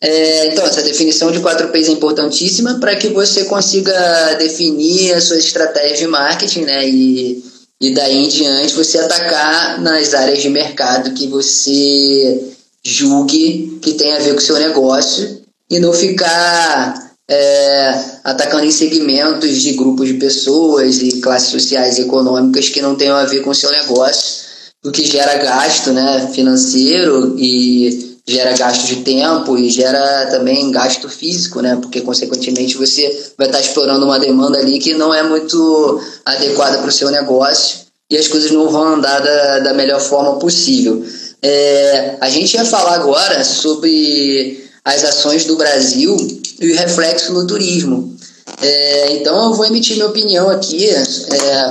[0.00, 5.44] É, então, essa definição de 4Ps é importantíssima para que você consiga definir as suas
[5.44, 6.88] estratégias de marketing, né?
[6.88, 7.42] E,
[7.80, 12.52] e daí em diante você atacar nas áreas de mercado que você
[12.84, 15.40] julgue que tem a ver com o seu negócio
[15.70, 22.02] e não ficar é, atacando em segmentos de grupos de pessoas e classes sociais e
[22.02, 24.42] econômicas que não tenham a ver com o seu negócio,
[24.84, 31.08] o que gera gasto né, financeiro e gera gasto de tempo e gera também gasto
[31.08, 31.76] físico, né?
[31.80, 36.88] Porque consequentemente você vai estar explorando uma demanda ali que não é muito adequada para
[36.88, 41.04] o seu negócio e as coisas não vão andar da, da melhor forma possível.
[41.42, 46.16] É, a gente ia falar agora sobre as ações do Brasil
[46.60, 48.16] e o reflexo no turismo.
[48.60, 51.70] É, então eu vou emitir minha opinião aqui, é,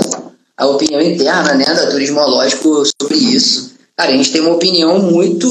[0.57, 3.71] a opinião interna né, da Turismológico sobre isso.
[3.97, 5.47] Cara, a gente tem uma opinião muito,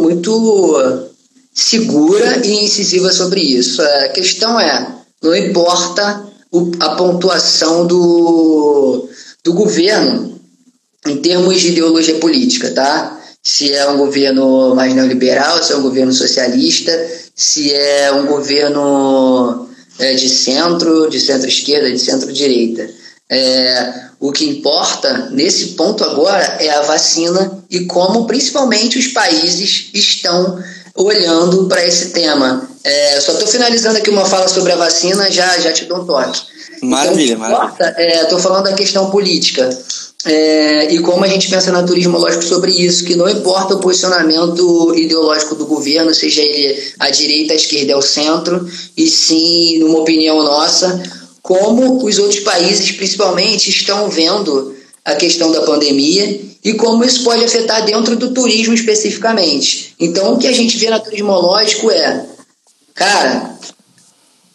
[0.00, 1.08] muito
[1.54, 3.82] segura e incisiva sobre isso.
[3.82, 6.24] A questão é, não importa
[6.80, 9.08] a pontuação do,
[9.44, 10.40] do governo
[11.06, 13.21] em termos de ideologia política, tá?
[13.42, 16.92] Se é um governo mais neoliberal, se é um governo socialista,
[17.34, 22.88] se é um governo é, de centro, de centro-esquerda, de centro-direita.
[23.28, 29.90] É, o que importa nesse ponto agora é a vacina e como principalmente os países
[29.92, 30.62] estão
[30.94, 32.68] olhando para esse tema.
[32.84, 36.04] É, só estou finalizando aqui uma fala sobre a vacina, já, já te dou um
[36.04, 36.40] toque.
[36.82, 38.22] Maravilha, então, maravilha.
[38.22, 39.68] Estou é, falando da questão política.
[40.24, 43.80] É, e como a gente pensa na turismo lógico sobre isso, que não importa o
[43.80, 49.98] posicionamento ideológico do governo, seja ele à direita, à esquerda, ao centro, e sim, numa
[49.98, 51.02] opinião nossa,
[51.42, 57.42] como os outros países, principalmente, estão vendo a questão da pandemia e como isso pode
[57.44, 59.96] afetar dentro do turismo especificamente.
[59.98, 62.26] Então, o que a gente vê na turismológico é,
[62.94, 63.58] cara,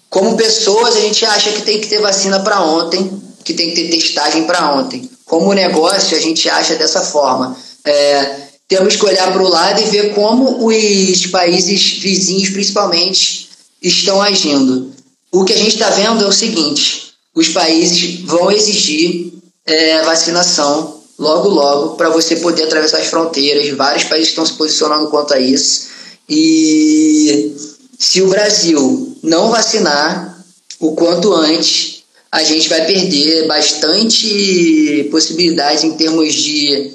[0.09, 3.75] como pessoas, a gente acha que tem que ter vacina para ontem, que tem que
[3.75, 5.09] ter testagem para ontem.
[5.27, 7.55] Como negócio, a gente acha dessa forma.
[7.85, 13.49] É, temos que olhar para o lado e ver como os países vizinhos, principalmente,
[13.81, 14.91] estão agindo.
[15.31, 19.33] O que a gente está vendo é o seguinte: os países vão exigir
[19.65, 23.69] é, vacinação logo, logo, para você poder atravessar as fronteiras.
[23.75, 25.87] Vários países estão se posicionando quanto a isso.
[26.29, 27.55] E
[27.97, 30.37] se o Brasil não vacinar
[30.79, 31.96] o quanto antes,
[32.31, 36.91] a gente vai perder bastante possibilidades em termos de,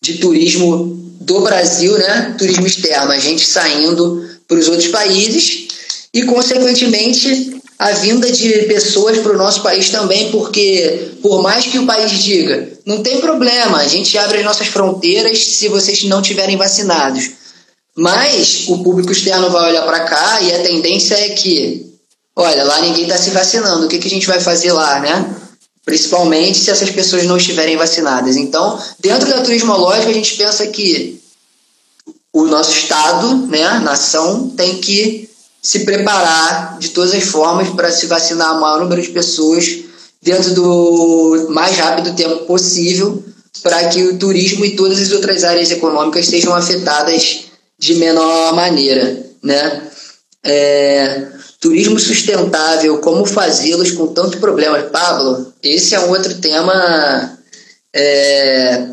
[0.00, 2.34] de turismo do Brasil, né?
[2.38, 5.66] Turismo externo, a gente saindo para os outros países
[6.14, 11.78] e, consequentemente, a vinda de pessoas para o nosso país também, porque por mais que
[11.78, 16.22] o país diga, não tem problema, a gente abre as nossas fronteiras se vocês não
[16.22, 17.30] tiverem vacinados.
[17.94, 21.85] Mas o público externo vai olhar para cá e a tendência é que
[22.36, 25.34] olha, lá ninguém está se vacinando, o que, que a gente vai fazer lá, né?
[25.84, 28.36] Principalmente se essas pessoas não estiverem vacinadas.
[28.36, 31.20] Então, dentro da turismológica, a gente pensa que
[32.32, 35.30] o nosso Estado, né, nação, tem que
[35.62, 39.78] se preparar de todas as formas para se vacinar o maior número de pessoas
[40.22, 43.24] dentro do mais rápido tempo possível
[43.62, 47.46] para que o turismo e todas as outras áreas econômicas sejam afetadas
[47.78, 49.82] de menor maneira, né?
[50.44, 51.35] É,
[51.66, 54.88] Turismo sustentável, como fazê-los com tantos problemas?
[54.88, 57.36] Pablo, esse é um outro tema
[57.92, 58.86] é,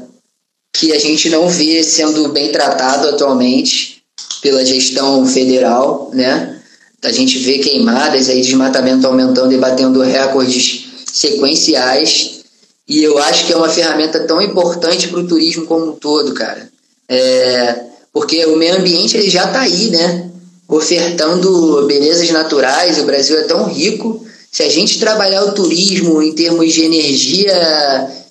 [0.74, 4.01] que a gente não vê sendo bem tratado atualmente
[4.41, 6.59] pela gestão federal, né?
[7.03, 12.39] A gente vê queimadas, aí desmatamento aumentando e batendo recordes sequenciais.
[12.88, 16.34] E eu acho que é uma ferramenta tão importante para o turismo como um todo,
[16.34, 16.67] cara.
[17.07, 20.32] É, porque o meio ambiente ele já está aí, né?
[20.76, 22.99] Ofertando belezas naturais.
[22.99, 24.26] O Brasil é tão rico.
[24.51, 27.53] Se a gente trabalhar o turismo em termos de energia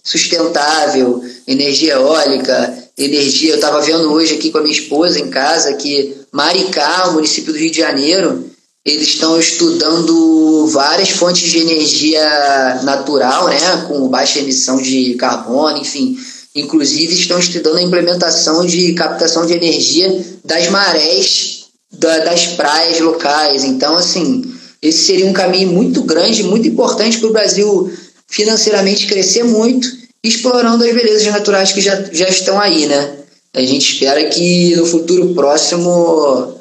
[0.03, 3.51] sustentável, energia eólica, energia.
[3.51, 7.53] Eu estava vendo hoje aqui com a minha esposa em casa que Maricá, o município
[7.53, 8.51] do Rio de Janeiro,
[8.85, 16.17] eles estão estudando várias fontes de energia natural, né, com baixa emissão de carbono, enfim.
[16.55, 21.62] Inclusive estão estudando a implementação de captação de energia das marés
[21.93, 23.65] da, das praias locais.
[23.65, 24.43] Então, assim,
[24.81, 27.93] esse seria um caminho muito grande, muito importante para o Brasil
[28.29, 29.87] financeiramente crescer muito,
[30.25, 33.19] explorando as belezas naturais que já, já estão aí, né?
[33.55, 36.59] A gente espera que no futuro próximo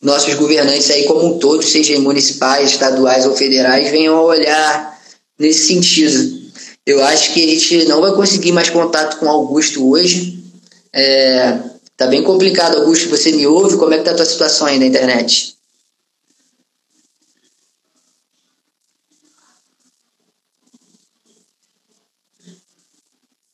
[0.00, 4.98] nossos governantes aí como um todo, sejam municipais, estaduais ou federais, venham a olhar
[5.38, 6.40] nesse sentido.
[6.86, 10.42] Eu acho que a gente não vai conseguir mais contato com Augusto hoje.
[10.92, 11.58] É,
[12.00, 13.10] tá bem complicado, Augusto.
[13.10, 13.76] Você me ouve?
[13.76, 15.54] Como é que tá a tua situação aí na internet?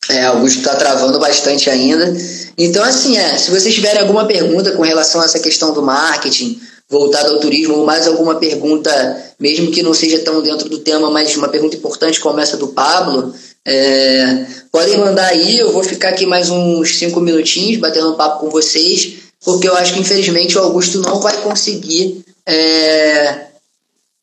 [0.09, 2.17] É, Augusto está travando bastante ainda.
[2.57, 6.61] Então, assim, é, se vocês tiverem alguma pergunta com relação a essa questão do marketing,
[6.89, 11.11] voltado ao turismo, ou mais alguma pergunta, mesmo que não seja tão dentro do tema,
[11.11, 13.35] mas uma pergunta importante como essa do Pablo,
[13.67, 18.39] é, podem mandar aí, eu vou ficar aqui mais uns cinco minutinhos batendo um papo
[18.39, 19.15] com vocês,
[19.45, 23.47] porque eu acho que infelizmente o Augusto não vai conseguir é,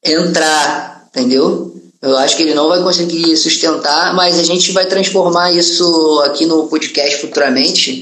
[0.02, 1.76] entrar, entendeu?
[2.02, 6.46] Eu acho que ele não vai conseguir sustentar, mas a gente vai transformar isso aqui
[6.46, 8.02] no podcast futuramente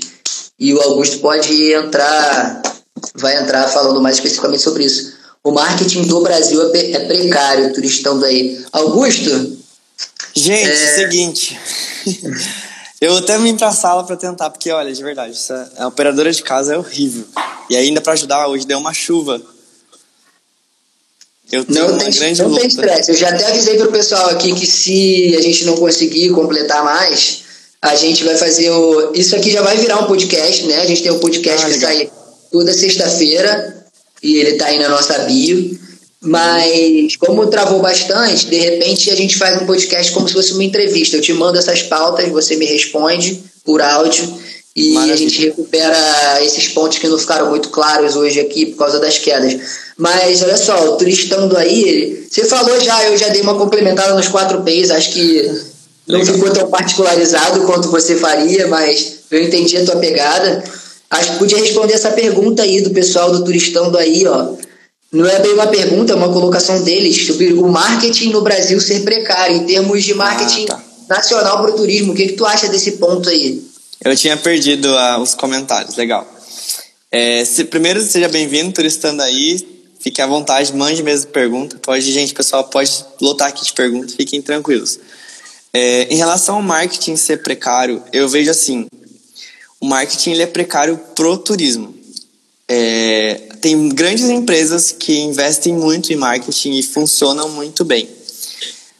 [0.60, 2.62] e o Augusto pode entrar,
[3.16, 5.14] vai entrar falando mais especificamente sobre isso.
[5.44, 8.64] O marketing do Brasil é, é precário, turistão aí.
[8.72, 9.61] Augusto?
[10.36, 10.96] Gente, é...
[10.96, 11.60] seguinte.
[13.02, 16.44] Eu até vim pra sala para tentar, porque olha, de verdade, essa, a operadora de
[16.44, 17.26] casa é horrível.
[17.68, 19.42] E ainda para ajudar, hoje deu uma chuva.
[21.52, 23.12] Eu tenho não tem, grande não tem estresse.
[23.12, 27.42] Eu já até avisei pro pessoal aqui que se a gente não conseguir completar mais,
[27.82, 29.14] a gente vai fazer o.
[29.16, 30.82] Isso aqui já vai virar um podcast, né?
[30.82, 31.92] A gente tem um podcast ah, que legal.
[31.92, 32.12] sai
[32.52, 33.86] toda sexta-feira
[34.22, 35.80] e ele tá aí na nossa bio.
[36.24, 40.64] Mas como travou bastante, de repente a gente faz um podcast como se fosse uma
[40.64, 41.18] entrevista.
[41.18, 44.32] Eu te mando essas pautas, você me responde por áudio
[44.76, 45.14] e Maravilha.
[45.14, 49.18] a gente recupera esses pontos que não ficaram muito claros hoje aqui por causa das
[49.18, 49.58] quedas.
[49.98, 54.14] Mas olha só, o turistando aí, ele, você falou já, eu já dei uma complementada
[54.14, 55.52] nos quatro P's, acho que
[56.08, 60.64] não ficou tão particularizado quanto você faria, mas eu entendi a tua pegada.
[61.10, 64.54] Acho que podia responder essa pergunta aí do pessoal do turistando aí, ó.
[65.12, 69.01] Não é bem uma pergunta, é uma colocação deles sobre o marketing no Brasil ser
[69.01, 70.84] precário, em termos de marketing ah, tá.
[71.09, 72.14] nacional para o turismo.
[72.14, 73.62] O que, que tu acha desse ponto aí?
[74.03, 76.26] Eu tinha perdido uh, os comentários, legal.
[77.12, 79.68] É, se, primeiro, seja bem-vindo, turistando aí.
[79.99, 81.78] Fique à vontade, mande mesmo pergunta.
[81.78, 84.97] Pode, gente, pessoal, pode lotar aqui de perguntas, fiquem tranquilos.
[85.74, 88.88] É, em relação ao marketing ser precário, eu vejo assim:
[89.80, 91.93] o marketing ele é precário pro turismo.
[92.68, 98.09] É, tem grandes empresas que investem muito em marketing e funcionam muito bem.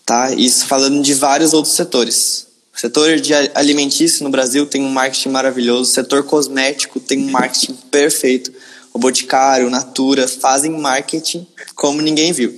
[0.05, 0.32] Tá?
[0.34, 2.47] Isso falando de vários outros setores.
[2.74, 7.32] O setor de alimentício no Brasil tem um marketing maravilhoso, o setor cosmético tem um
[7.32, 8.53] marketing perfeito.
[8.93, 12.53] O Boticário, Natura fazem marketing como ninguém viu.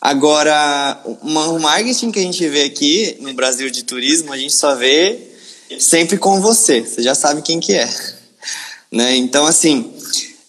[0.00, 4.74] Agora, o marketing que a gente vê aqui no Brasil de turismo, a gente só
[4.74, 5.18] vê
[5.78, 6.80] sempre com você.
[6.80, 7.88] Você já sabe quem que é.
[8.90, 9.16] Né?
[9.16, 9.92] Então, assim,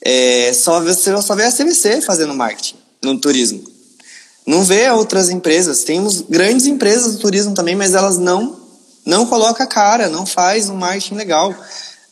[0.04, 3.64] é, só, você só vê a CVC fazendo marketing no turismo.
[4.46, 5.84] Não vê outras empresas.
[5.84, 8.60] Temos grandes empresas do turismo também, mas elas não
[9.04, 11.56] não coloca a cara, não faz um marketing legal.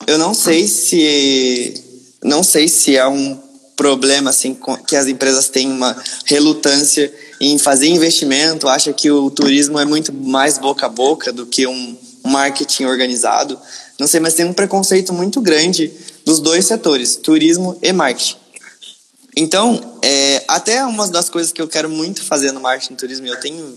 [0.08, 1.84] Eu não sei se
[2.24, 3.38] não sei se é um
[3.76, 9.80] problema assim que as empresas têm uma relutância em fazer investimento, acha que o turismo
[9.80, 13.58] é muito mais boca a boca do que um marketing organizado.
[13.98, 15.92] Não sei, mas tem um preconceito muito grande
[16.30, 18.38] dos dois setores, turismo e marketing.
[19.36, 23.26] Então, é, até uma das coisas que eu quero muito fazer no marketing e turismo,
[23.26, 23.76] eu tenho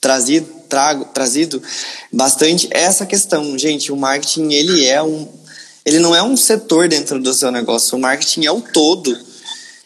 [0.00, 1.60] trazido, trago, trazido
[2.12, 3.58] bastante essa questão.
[3.58, 5.28] Gente, o marketing ele é um,
[5.84, 7.98] ele não é um setor dentro do seu negócio.
[7.98, 9.18] O marketing é o todo.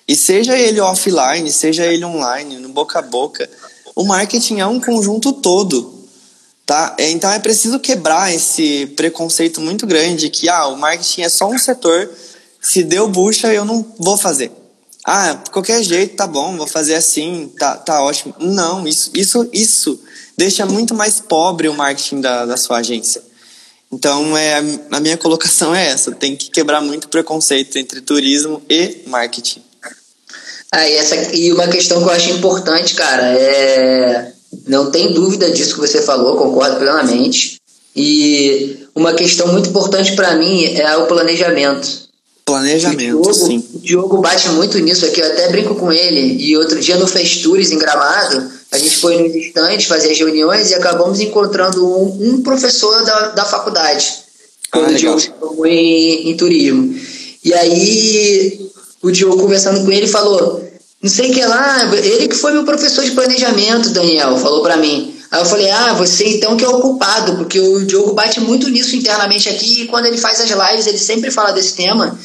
[0.06, 3.48] E seja ele offline, seja ele online, no boca a boca,
[3.96, 6.03] o marketing é um conjunto todo.
[6.66, 6.94] Tá?
[6.98, 11.46] É, então é preciso quebrar esse preconceito muito grande que ah, o marketing é só
[11.46, 12.10] um setor,
[12.60, 14.50] se deu bucha eu não vou fazer.
[15.04, 18.34] Ah, qualquer jeito tá bom, vou fazer assim, tá, tá ótimo.
[18.38, 20.00] Não, isso, isso, isso
[20.34, 23.22] deixa muito mais pobre o marketing da, da sua agência.
[23.92, 29.02] Então, é, a minha colocação é essa: tem que quebrar muito preconceito entre turismo e
[29.06, 29.62] marketing.
[30.72, 34.33] Ah, e, essa, e uma questão que eu acho importante, cara, é.
[34.66, 37.60] Não tem dúvida disso que você falou, concordo plenamente.
[37.96, 42.04] E uma questão muito importante para mim é o planejamento.
[42.44, 43.64] Planejamento, o Diogo, sim.
[43.74, 46.42] O Diogo bate muito nisso aqui, eu até brinco com ele.
[46.42, 50.70] E outro dia no Festures, em Gramado, a gente foi nos estandes fazer as reuniões
[50.70, 54.24] e acabamos encontrando um, um professor da, da faculdade.
[54.70, 55.32] Quando ah, o Diogo se
[55.66, 56.94] em, em turismo.
[57.42, 60.62] E aí o Diogo conversando com ele falou,
[61.04, 64.78] não sei o que lá, ele que foi meu professor de planejamento, Daniel, falou para
[64.78, 65.14] mim.
[65.30, 68.70] Aí eu falei, ah, você então que é o culpado, porque o Diogo bate muito
[68.70, 72.18] nisso internamente aqui e quando ele faz as lives ele sempre fala desse tema.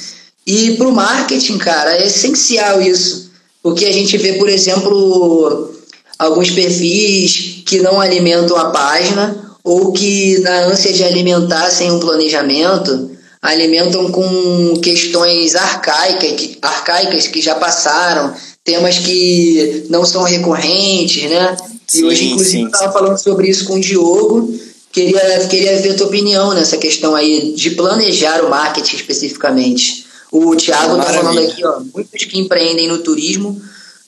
[0.48, 3.30] E pro marketing, cara, é essencial isso.
[3.62, 5.74] Porque a gente vê, por exemplo,
[6.18, 12.00] alguns perfis que não alimentam a página ou que na ânsia de alimentar sem um
[12.00, 13.12] planejamento,
[13.42, 18.34] alimentam com questões arcaicas, arcaicas que já passaram,
[18.70, 21.58] temas que não são recorrentes, né?
[21.88, 24.54] Sim, e hoje, inclusive, estava falando sobre isso com o Diogo.
[24.92, 30.06] Queria, queria ver a tua opinião nessa questão aí de planejar o marketing especificamente.
[30.32, 33.60] O Thiago está falando aqui, ó, muitos que empreendem no turismo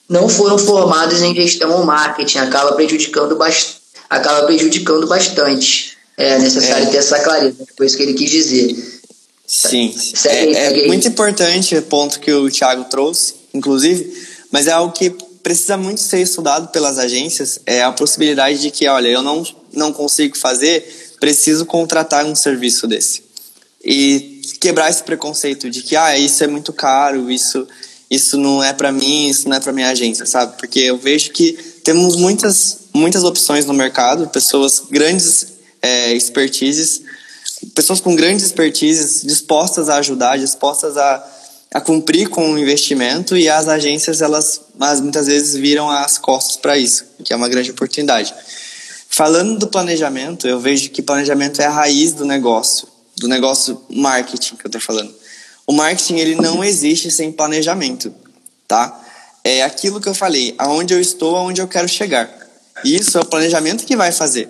[0.08, 5.96] não foram formados em gestão ou marketing, acaba prejudicando, bast acaba prejudicando bastante.
[6.16, 6.90] É necessário é.
[6.90, 9.00] ter essa clareza, foi isso que ele quis dizer.
[9.44, 14.68] Sim, segue, é, segue é muito importante o ponto que o Thiago trouxe, inclusive, mas
[14.68, 15.10] é algo que
[15.42, 19.92] precisa muito ser estudado pelas agências, é a possibilidade de que, olha, eu não, não
[19.92, 23.24] consigo fazer, preciso contratar um serviço desse.
[23.84, 27.66] E quebrar esse preconceito de que, ah, isso é muito caro, isso
[28.12, 30.58] isso não é para mim, isso não é para minha agência, sabe?
[30.58, 35.46] Porque eu vejo que temos muitas, muitas opções no mercado, pessoas grandes
[35.80, 37.00] é, expertises,
[37.74, 41.26] pessoas com grandes expertises dispostas a ajudar, dispostas a,
[41.72, 46.56] a cumprir com o investimento e as agências, elas mas muitas vezes viram as costas
[46.56, 48.34] para isso, que é uma grande oportunidade.
[49.08, 54.56] Falando do planejamento, eu vejo que planejamento é a raiz do negócio, do negócio marketing
[54.56, 55.14] que eu estou falando.
[55.66, 58.12] O marketing ele não existe sem planejamento,
[58.66, 59.00] tá?
[59.44, 62.30] É aquilo que eu falei, aonde eu estou, aonde eu quero chegar.
[62.84, 64.48] Isso é o planejamento que vai fazer.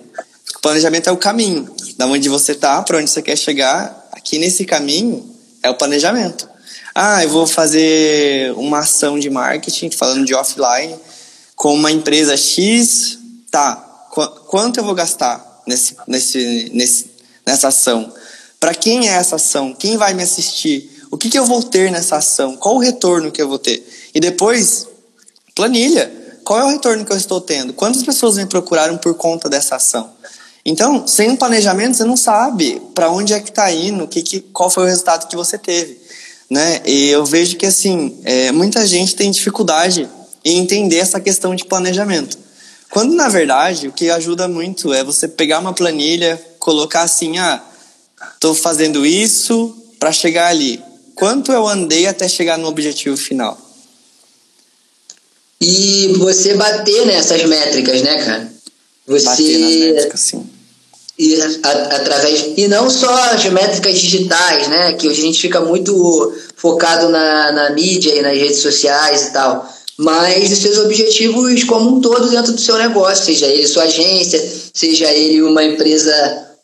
[0.55, 4.09] O planejamento é o caminho, da onde você está para onde você quer chegar.
[4.11, 5.29] Aqui nesse caminho
[5.61, 6.52] é o planejamento.
[6.95, 10.95] Ah, eu vou fazer uma ação de marketing, falando de offline,
[11.55, 13.17] com uma empresa X,
[13.49, 13.75] tá?
[14.11, 17.11] Qu quanto eu vou gastar nesse, nesse, nesse,
[17.45, 18.13] nessa ação?
[18.59, 19.73] Para quem é essa ação?
[19.73, 21.07] Quem vai me assistir?
[21.09, 22.55] O que, que eu vou ter nessa ação?
[22.57, 23.83] Qual o retorno que eu vou ter?
[24.13, 24.87] E depois,
[25.55, 26.11] planilha.
[26.43, 27.73] Qual é o retorno que eu estou tendo?
[27.73, 30.11] Quantas pessoas me procuraram por conta dessa ação?
[30.65, 34.39] Então, sem um planejamento, você não sabe para onde é que está indo, que, que,
[34.39, 36.02] qual foi o resultado que você teve.
[36.49, 36.81] Né?
[36.85, 40.07] E eu vejo que assim, é, muita gente tem dificuldade
[40.45, 42.37] em entender essa questão de planejamento.
[42.89, 47.63] Quando, na verdade, o que ajuda muito é você pegar uma planilha, colocar assim, ah,
[48.35, 50.79] estou fazendo isso para chegar ali
[51.15, 53.59] quanto eu andei até chegar no objetivo final.
[55.61, 58.53] E você bater nessas métricas, né, cara?
[59.07, 59.25] Você.
[59.25, 60.49] Bater nas métricas, sim.
[61.17, 64.93] E, a, através, e não só as métricas digitais, né?
[64.93, 69.33] Que hoje a gente fica muito focado na, na mídia e nas redes sociais e
[69.33, 69.69] tal.
[69.97, 74.43] Mas os seus objetivos como um todo dentro do seu negócio, seja ele sua agência,
[74.73, 76.13] seja ele uma empresa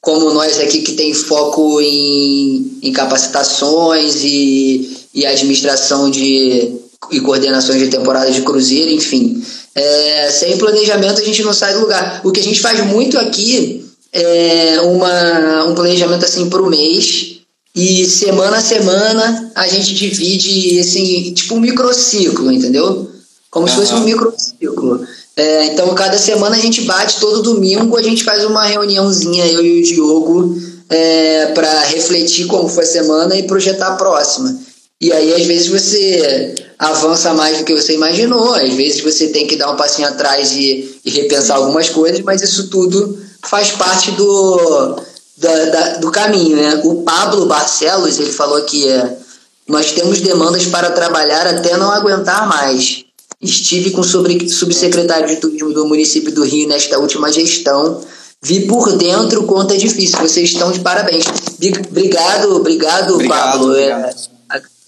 [0.02, 6.80] como nós aqui que tem foco em, em capacitações e, e administração de
[7.12, 9.44] e coordenações de temporada de cruzeiro, enfim.
[9.74, 12.22] É, sem planejamento a gente não sai do lugar.
[12.24, 17.40] O que a gente faz muito aqui é uma, um planejamento assim para o mês
[17.76, 23.10] e semana a semana a gente divide assim, tipo um microciclo, entendeu?
[23.50, 23.72] Como uhum.
[23.72, 25.06] se fosse um microciclo.
[25.36, 29.64] É, então, cada semana a gente bate, todo domingo a gente faz uma reuniãozinha, eu
[29.64, 30.58] e o Diogo,
[30.90, 34.60] é, para refletir como foi a semana e projetar a próxima.
[35.02, 39.48] E aí, às vezes, você avança mais do que você imaginou, às vezes você tem
[39.48, 44.12] que dar um passinho atrás e, e repensar algumas coisas, mas isso tudo faz parte
[44.12, 45.02] do,
[45.38, 46.58] da, da, do caminho.
[46.58, 46.82] Né?
[46.84, 49.18] O Pablo Barcelos ele falou que é,
[49.68, 53.06] nós temos demandas para trabalhar até não aguentar mais
[53.42, 58.02] Estive com o subsecretário de turismo do município do Rio nesta última gestão.
[58.42, 60.20] Vi por dentro o quanto é difícil.
[60.20, 61.24] Vocês estão de parabéns.
[61.90, 63.70] Obrigado, obrigado, obrigado Pablo.
[63.72, 64.06] Obrigado.
[64.06, 64.39] É,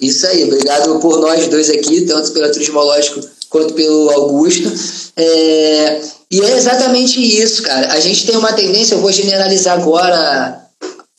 [0.02, 4.72] isso aí, obrigado por nós dois aqui, tanto pelo Turismológico quanto pelo Augusto.
[5.16, 7.94] É, e é exatamente isso, cara.
[7.94, 10.60] A gente tem uma tendência, eu vou generalizar agora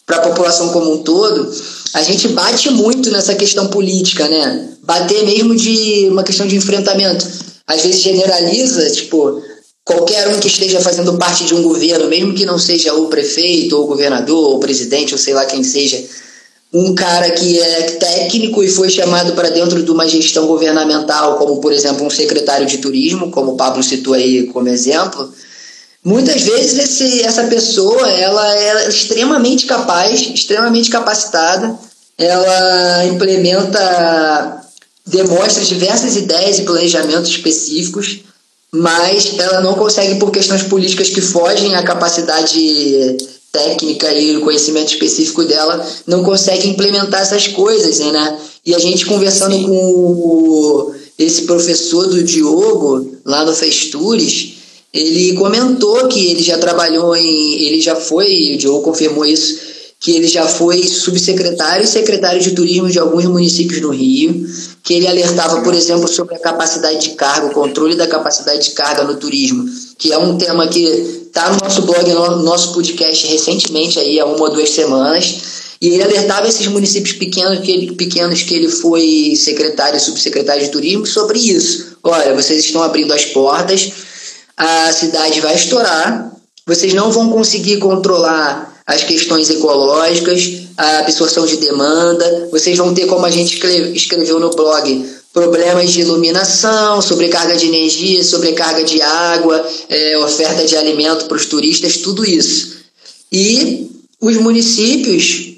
[0.07, 1.55] para a população como um todo,
[1.95, 4.69] a gente bate muito nessa questão política, né?
[4.83, 7.27] Bater mesmo de uma questão de enfrentamento.
[7.67, 9.41] Às vezes generaliza, tipo,
[9.85, 13.77] qualquer um que esteja fazendo parte de um governo, mesmo que não seja o prefeito,
[13.77, 16.03] ou o governador, ou o presidente, ou sei lá quem seja,
[16.73, 21.61] um cara que é técnico e foi chamado para dentro de uma gestão governamental, como
[21.61, 25.31] por exemplo um secretário de turismo, como o Pablo citou aí como exemplo,
[26.03, 31.79] muitas vezes esse, essa pessoa ela é extremamente capaz, extremamente capacitada,
[32.17, 34.63] ela implementa,
[35.07, 38.21] demonstra diversas ideias e planejamentos específicos,
[38.73, 43.19] mas ela não consegue por questões políticas que fogem à capacidade
[43.53, 48.39] técnica e o conhecimento específico dela não consegue implementar essas coisas, né?
[48.65, 49.65] E a gente conversando Sim.
[49.65, 54.55] com o, esse professor do Diogo lá no Festures,
[54.93, 59.59] ele comentou que ele já trabalhou em, ele já foi, o Diogo confirmou isso,
[60.01, 64.47] que ele já foi subsecretário e secretário de turismo de alguns municípios no Rio,
[64.83, 68.71] que ele alertava, por exemplo, sobre a capacidade de carga, o controle da capacidade de
[68.71, 69.65] carga no turismo,
[69.99, 74.27] que é um tema que tá no nosso blog, no nosso podcast recentemente, aí, há
[74.27, 75.53] uma ou duas semanas.
[75.81, 80.63] E ele alertava esses municípios pequenos que ele, pequenos que ele foi secretário e subsecretário
[80.63, 81.97] de turismo sobre isso.
[82.05, 83.91] Olha, vocês estão abrindo as portas,
[84.57, 86.33] a cidade vai estourar,
[86.67, 93.07] vocês não vão conseguir controlar as questões ecológicas, a absorção de demanda, vocês vão ter,
[93.07, 93.59] como a gente
[93.95, 100.77] escreveu no blog, problemas de iluminação, sobrecarga de energia, sobrecarga de água, é, oferta de
[100.77, 102.83] alimento para os turistas, tudo isso.
[103.31, 105.55] E os municípios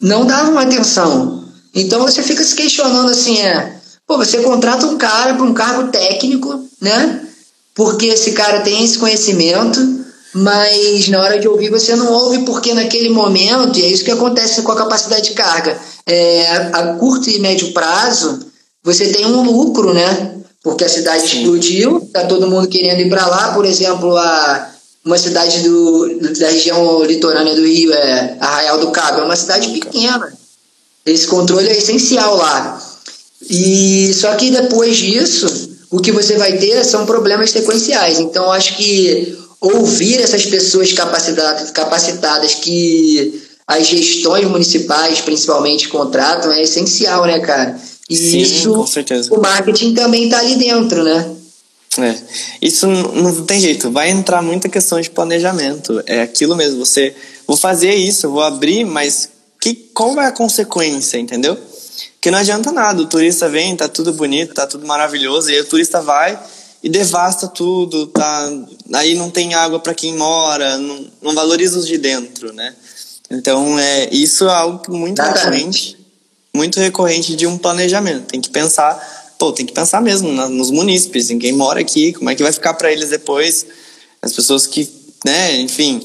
[0.00, 1.44] não davam atenção.
[1.74, 5.90] Então você fica se questionando assim, é, pô, você contrata um cara para um cargo
[5.90, 7.22] técnico, né?
[7.74, 9.80] Porque esse cara tem esse conhecimento,
[10.34, 14.10] mas na hora de ouvir você não ouve porque naquele momento, e é isso que
[14.10, 18.52] acontece com a capacidade de carga, é, a curto e médio prazo,
[18.84, 20.34] você tem um lucro, né?
[20.62, 21.38] Porque a cidade Sim.
[21.38, 24.70] explodiu, tá todo mundo querendo ir para lá, por exemplo, a
[25.04, 29.68] uma cidade do, da região litorânea do Rio, é Arraial do Cabo, é uma cidade
[29.68, 30.32] pequena.
[31.04, 32.82] Esse controle é essencial lá.
[33.50, 35.46] E só que depois disso,
[35.90, 38.18] o que você vai ter são problemas sequenciais.
[38.18, 46.62] Então, acho que ouvir essas pessoas capacitadas, capacitadas que as gestões municipais, principalmente, contratam é
[46.62, 47.78] essencial, né, cara?
[48.08, 49.34] E Sim, isso, com certeza.
[49.34, 51.34] o marketing também está ali dentro, né?
[51.98, 52.16] É,
[52.60, 56.02] isso não tem jeito, vai entrar muita questão de planejamento.
[56.06, 57.14] É aquilo mesmo, você
[57.46, 59.30] vou fazer isso, vou abrir, mas
[59.60, 61.56] que, qual é a consequência, entendeu?
[62.20, 65.60] Que não adianta nada, o turista vem, tá tudo bonito, tá tudo maravilhoso, e aí
[65.60, 66.38] o turista vai
[66.82, 68.52] e devasta tudo, tá?
[68.92, 72.74] Aí não tem água para quem mora, não, não valoriza os de dentro, né?
[73.30, 76.03] Então, é, isso é algo muito recorrente
[76.54, 78.26] muito recorrente de um planejamento.
[78.26, 82.12] Tem que pensar, pô, tem que pensar mesmo na, nos munícipes, em quem mora aqui,
[82.12, 83.66] como é que vai ficar para eles depois,
[84.22, 84.90] as pessoas que,
[85.24, 86.00] né, enfim,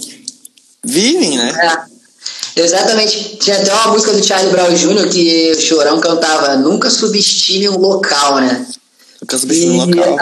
[0.84, 1.86] vivem, né?
[1.86, 2.00] É.
[2.56, 3.38] Exatamente.
[3.38, 5.10] Tinha até uma música do Charlie Brown Jr.
[5.10, 8.66] que o Chorão cantava Nunca subestime um local, né?
[9.22, 10.18] Nunca subestime um local.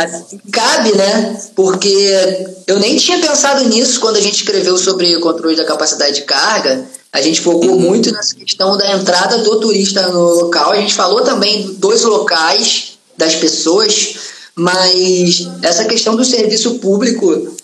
[0.52, 1.42] Cabe, né?
[1.56, 6.16] Porque eu nem tinha pensado nisso quando a gente escreveu sobre o controle da capacidade
[6.16, 10.72] de carga, a gente focou muito nessa questão da entrada do turista no local.
[10.72, 14.16] A gente falou também dos locais, das pessoas,
[14.56, 17.56] mas essa questão do serviço público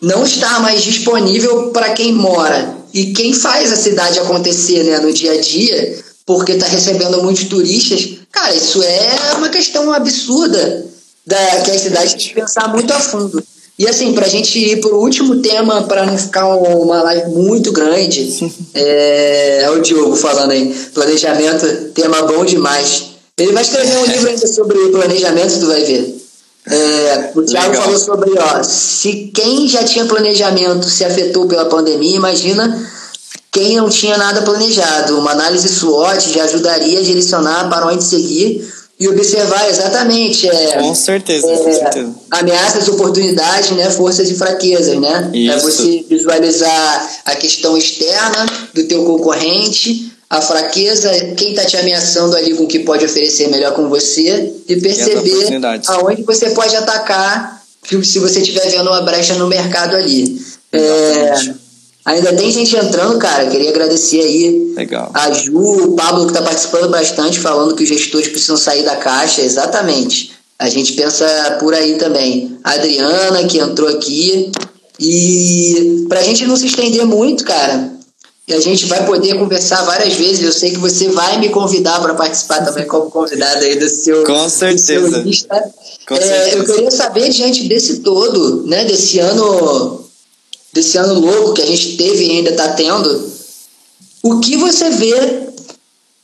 [0.00, 2.76] não está mais disponível para quem mora.
[2.92, 7.44] E quem faz a cidade acontecer né, no dia a dia, porque está recebendo muitos
[7.44, 10.86] turistas, cara, isso é uma questão absurda
[11.26, 13.42] da, que a cidade tem que pensar muito a fundo.
[13.78, 17.30] E assim, para a gente ir para o último tema, para não ficar uma live
[17.30, 23.10] muito grande, é, é, o Diogo falando aí, planejamento, tema bom demais.
[23.38, 26.16] Ele vai escrever um livro ainda sobre planejamento, tu vai ver.
[26.68, 27.82] É, o Thiago Legal.
[27.84, 32.90] falou sobre, ó, se quem já tinha planejamento se afetou pela pandemia, imagina
[33.52, 35.18] quem não tinha nada planejado.
[35.18, 38.66] Uma análise SWOT já ajudaria a direcionar para onde seguir
[38.98, 42.14] e observar exatamente é, com certeza, é, com certeza.
[42.30, 45.30] ameaças, oportunidades, né, forças e fraquezas, né?
[45.34, 45.52] É Isso.
[45.52, 52.36] É você visualizar a questão externa do teu concorrente, a fraqueza, quem está te ameaçando
[52.36, 56.74] ali com o que pode oferecer melhor com você e perceber e aonde você pode
[56.74, 57.62] atacar
[58.02, 60.40] se você estiver vendo uma brecha no mercado ali.
[60.72, 61.54] É,
[62.06, 63.48] Ainda tem gente entrando, cara.
[63.48, 65.10] Queria agradecer aí Legal.
[65.12, 68.94] a Ju, o Pablo, que está participando bastante, falando que os gestores precisam sair da
[68.94, 69.42] caixa.
[69.42, 70.30] Exatamente.
[70.56, 71.26] A gente pensa
[71.58, 72.58] por aí também.
[72.62, 74.52] A Adriana, que entrou aqui.
[75.00, 77.92] E para a gente não se estender muito, cara,
[78.48, 80.44] E a gente vai poder conversar várias vezes.
[80.44, 84.22] Eu sei que você vai me convidar para participar também como convidado aí do seu.
[84.24, 85.24] Com certeza.
[86.06, 86.56] Com é, certeza.
[86.56, 90.05] Eu queria saber, diante desse todo, né, desse ano,
[90.76, 93.32] desse ano louco que a gente teve e ainda está tendo,
[94.22, 95.48] o que você vê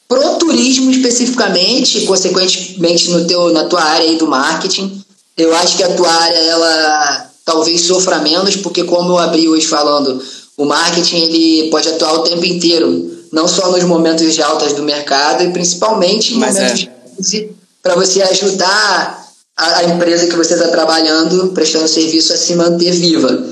[0.06, 5.02] pro turismo especificamente, consequentemente no teu, na tua área aí do marketing?
[5.36, 9.66] Eu acho que a tua área ela talvez sofra menos, porque como eu abri hoje
[9.66, 10.22] falando
[10.56, 14.82] o marketing ele pode atuar o tempo inteiro, não só nos momentos de altas do
[14.82, 16.84] mercado e principalmente em Mas momentos é.
[16.84, 19.26] de crise, para você ajudar
[19.56, 23.46] a, a, empresa que você está trabalhando, prestando serviço a se manter viva.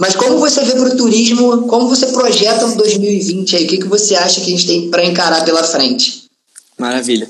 [0.00, 3.64] Mas como você vê para o turismo, como você projeta um 2020 aí?
[3.66, 6.24] O que, que você acha que a gente tem para encarar pela frente?
[6.78, 7.28] Maravilha.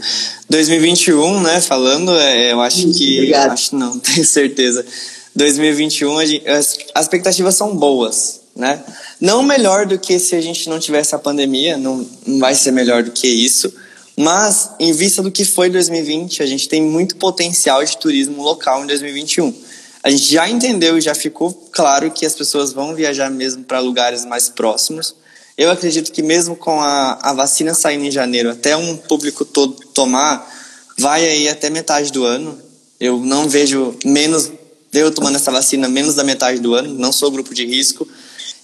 [0.48, 3.16] 2021, né, falando, é, eu acho Isso, que.
[3.16, 3.50] Obrigado.
[3.50, 4.86] Acho não, tenho certeza.
[5.34, 8.80] 2021, gente, as, as expectativas são boas, né?
[9.20, 12.70] Não melhor do que se a gente não tivesse a pandemia, não, não vai ser
[12.70, 13.72] melhor do que isso.
[14.16, 18.84] Mas, em vista do que foi 2020, a gente tem muito potencial de turismo local
[18.84, 19.69] em 2021.
[20.02, 23.80] A gente já entendeu e já ficou claro que as pessoas vão viajar mesmo para
[23.80, 25.14] lugares mais próximos.
[25.58, 29.74] Eu acredito que mesmo com a, a vacina saindo em janeiro, até um público todo
[29.92, 30.50] tomar,
[30.96, 32.58] vai aí até metade do ano.
[32.98, 34.50] Eu não vejo menos,
[34.92, 38.08] eu tomando essa vacina menos da metade do ano, não sou grupo de risco.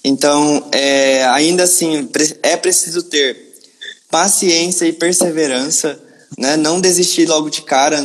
[0.02, 2.08] Então, é, ainda assim,
[2.42, 3.58] é preciso ter
[4.10, 6.00] paciência e perseverança,
[6.38, 6.56] né?
[6.56, 8.02] não desistir logo de cara,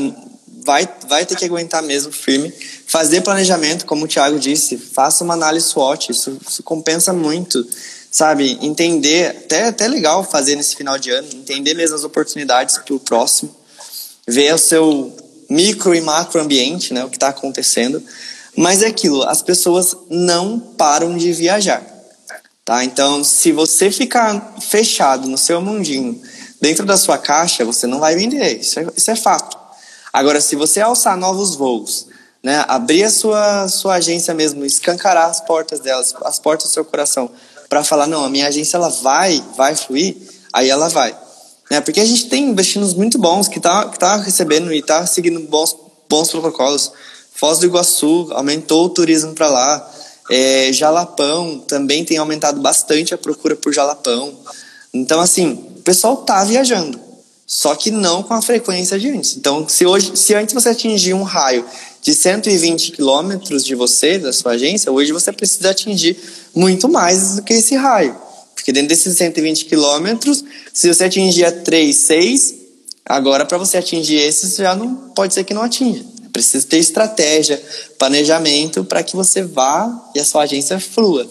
[0.66, 2.52] vai, vai ter que aguentar mesmo firme.
[2.92, 7.66] Fazer planejamento, como o Thiago disse, faça uma análise SWOT, isso, isso compensa muito,
[8.12, 8.60] sabe?
[8.62, 13.00] Entender, até, até legal fazer nesse final de ano, entender mesmo as oportunidades para o
[13.00, 13.56] próximo,
[14.28, 15.16] ver o seu
[15.50, 17.06] micro e macro ambiente, né?
[17.06, 18.04] o que está acontecendo.
[18.58, 21.82] Mas é aquilo, as pessoas não param de viajar.
[22.66, 22.84] Tá?
[22.84, 26.22] Então, se você ficar fechado no seu mundinho,
[26.60, 28.60] dentro da sua caixa, você não vai vender.
[28.60, 29.58] Isso é, isso é fato.
[30.12, 32.11] Agora, se você alçar novos voos,
[32.44, 36.84] né, abrir a sua, sua agência mesmo, escancarar as portas delas, as portas do seu
[36.84, 37.30] coração,
[37.70, 40.18] para falar, não, a minha agência ela vai, vai fluir,
[40.52, 41.16] aí ela vai.
[41.70, 41.80] Né?
[41.80, 45.40] Porque a gente tem destinos muito bons que tá, que tá recebendo e tá seguindo
[45.40, 45.76] bons,
[46.10, 46.92] bons protocolos.
[47.34, 49.92] Foz do Iguaçu aumentou o turismo para lá.
[50.30, 54.38] É, jalapão também tem aumentado bastante a procura por jalapão.
[54.94, 57.00] Então, assim, o pessoal tá viajando,
[57.54, 59.36] só que não com a frequência de antes.
[59.36, 61.66] Então, se, hoje, se antes você atingir um raio
[62.02, 66.18] de 120 quilômetros de você, da sua agência, hoje você precisa atingir
[66.56, 68.16] muito mais do que esse raio.
[68.56, 72.56] Porque dentro desses 120 quilômetros, se você atingir a 3, 6,
[73.06, 76.06] agora para você atingir esses já não pode ser que não atinja.
[76.32, 77.62] Precisa ter estratégia,
[78.00, 81.28] planejamento para que você vá e a sua agência flua.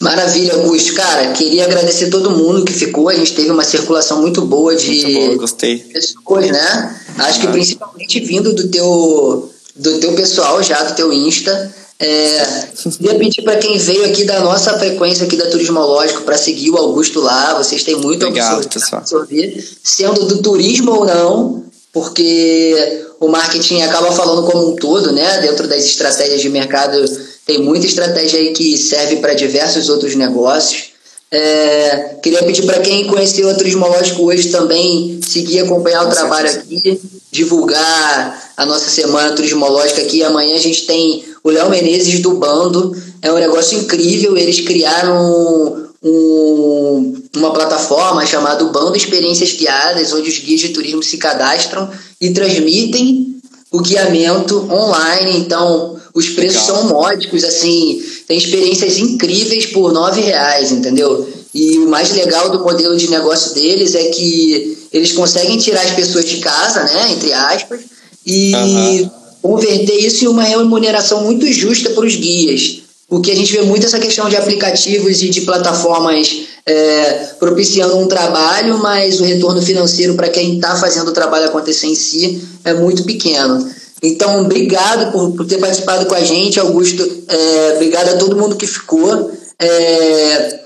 [0.00, 0.94] Maravilha, Augusto.
[0.94, 3.08] Cara, queria agradecer todo mundo que ficou.
[3.08, 5.78] A gente teve uma circulação muito boa de muito boa, gostei.
[5.78, 7.00] pessoas, né?
[7.18, 11.74] Acho que principalmente vindo do teu, do teu pessoal já, do teu Insta.
[11.98, 12.68] É,
[12.98, 16.76] queria pedir para quem veio aqui da nossa frequência aqui da Turismológico para seguir o
[16.76, 17.54] Augusto lá.
[17.54, 21.64] Vocês têm muito Obrigado, a absorver, sendo do turismo ou não,
[21.96, 25.40] porque o marketing acaba falando como um todo, né?
[25.40, 27.02] Dentro das estratégias de mercado,
[27.46, 30.90] tem muita estratégia aí que serve para diversos outros negócios.
[31.30, 37.00] É, queria pedir para quem conheceu a Turismológico hoje também seguir acompanhar o trabalho aqui,
[37.32, 40.22] divulgar a nossa semana turismológica aqui.
[40.22, 42.94] Amanhã a gente tem o Léo Menezes do Bando.
[43.22, 44.36] É um negócio incrível.
[44.36, 51.18] Eles criaram um, uma plataforma chamada Bando Experiências Guiadas, onde os guias de turismo se
[51.18, 53.36] cadastram e transmitem
[53.70, 55.38] o guiamento online.
[55.38, 56.76] Então, os preços Legal.
[56.76, 61.28] são módicos, assim, tem experiências incríveis por nove reais, entendeu?
[61.54, 65.92] E o mais legal do modelo de negócio deles é que eles conseguem tirar as
[65.92, 67.80] pessoas de casa, né, entre aspas,
[68.24, 69.10] e uhum.
[69.42, 72.80] converter isso em uma remuneração muito justa para os guias.
[73.08, 78.08] Porque a gente vê muito essa questão de aplicativos e de plataformas é, propiciando um
[78.08, 82.74] trabalho, mas o retorno financeiro para quem está fazendo o trabalho acontecer em si é
[82.74, 83.70] muito pequeno.
[84.02, 87.02] Então, obrigado por, por ter participado com a gente, Augusto.
[87.28, 89.30] É, obrigado a todo mundo que ficou.
[89.58, 90.60] É,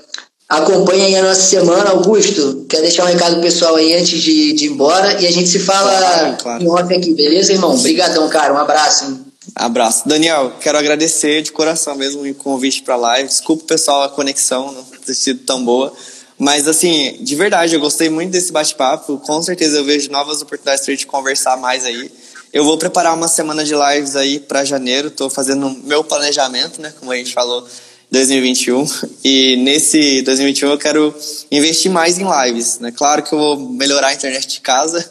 [0.49, 2.65] acompanha aí a nossa semana, Augusto.
[2.67, 5.21] Quer deixar um recado pessoal aí antes de, de ir embora?
[5.21, 6.63] E a gente se fala claro, claro.
[6.63, 7.73] em off aqui, beleza, irmão?
[7.73, 8.53] Obrigadão, cara.
[8.53, 9.05] Um abraço.
[9.05, 9.30] Hein?
[9.55, 10.07] Abraço.
[10.07, 13.29] Daniel, quero agradecer de coração mesmo o convite para a live.
[13.29, 15.93] Desculpa, pessoal, a conexão não ter sido tão boa.
[16.37, 19.17] Mas, assim, de verdade, eu gostei muito desse bate-papo.
[19.19, 22.11] Com certeza eu vejo novas oportunidades para a gente conversar mais aí.
[22.51, 25.09] Eu vou preparar uma semana de lives aí para janeiro.
[25.09, 26.93] Estou fazendo meu planejamento, né?
[26.99, 27.67] Como a gente falou.
[28.09, 28.85] 2021.
[29.23, 31.15] E nesse 2021 eu quero
[31.51, 32.79] investir mais em lives.
[32.79, 32.91] Né?
[32.91, 35.10] Claro que eu vou melhorar a internet de casa.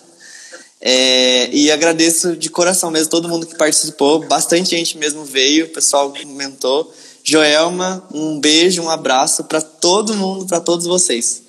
[0.82, 4.20] É, e agradeço de coração mesmo todo mundo que participou.
[4.20, 6.90] Bastante gente mesmo veio, o pessoal comentou.
[7.22, 11.42] Joelma, um beijo, um abraço para todo mundo, para todos vocês.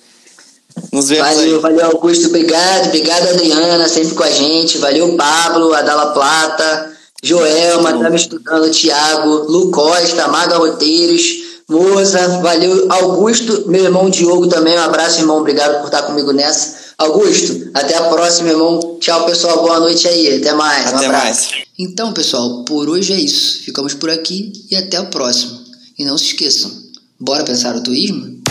[0.92, 1.60] Nos vemos valeu, aí.
[1.60, 2.26] Valeu, Augusto.
[2.26, 2.88] Obrigado.
[2.88, 4.78] Obrigado, Adriana, sempre com a gente.
[4.78, 11.24] Valeu, Pablo, Adala Plata, Joelma, tá me estudando, Thiago, Lu Costa, Maga Roteiros,
[11.68, 12.40] Moza.
[12.40, 14.76] Valeu, Augusto, meu irmão Diogo também.
[14.78, 15.38] Um abraço, irmão.
[15.38, 16.81] Obrigado por estar comigo nessa.
[17.02, 18.98] Augusto, até a próxima, irmão.
[19.00, 19.62] Tchau, pessoal.
[19.62, 20.36] Boa noite aí.
[20.36, 20.86] Até mais.
[20.86, 21.50] Até um mais.
[21.78, 23.62] Então, pessoal, por hoje é isso.
[23.62, 25.60] Ficamos por aqui e até o próximo.
[25.98, 26.70] E não se esqueçam,
[27.18, 28.41] bora pensar o turismo?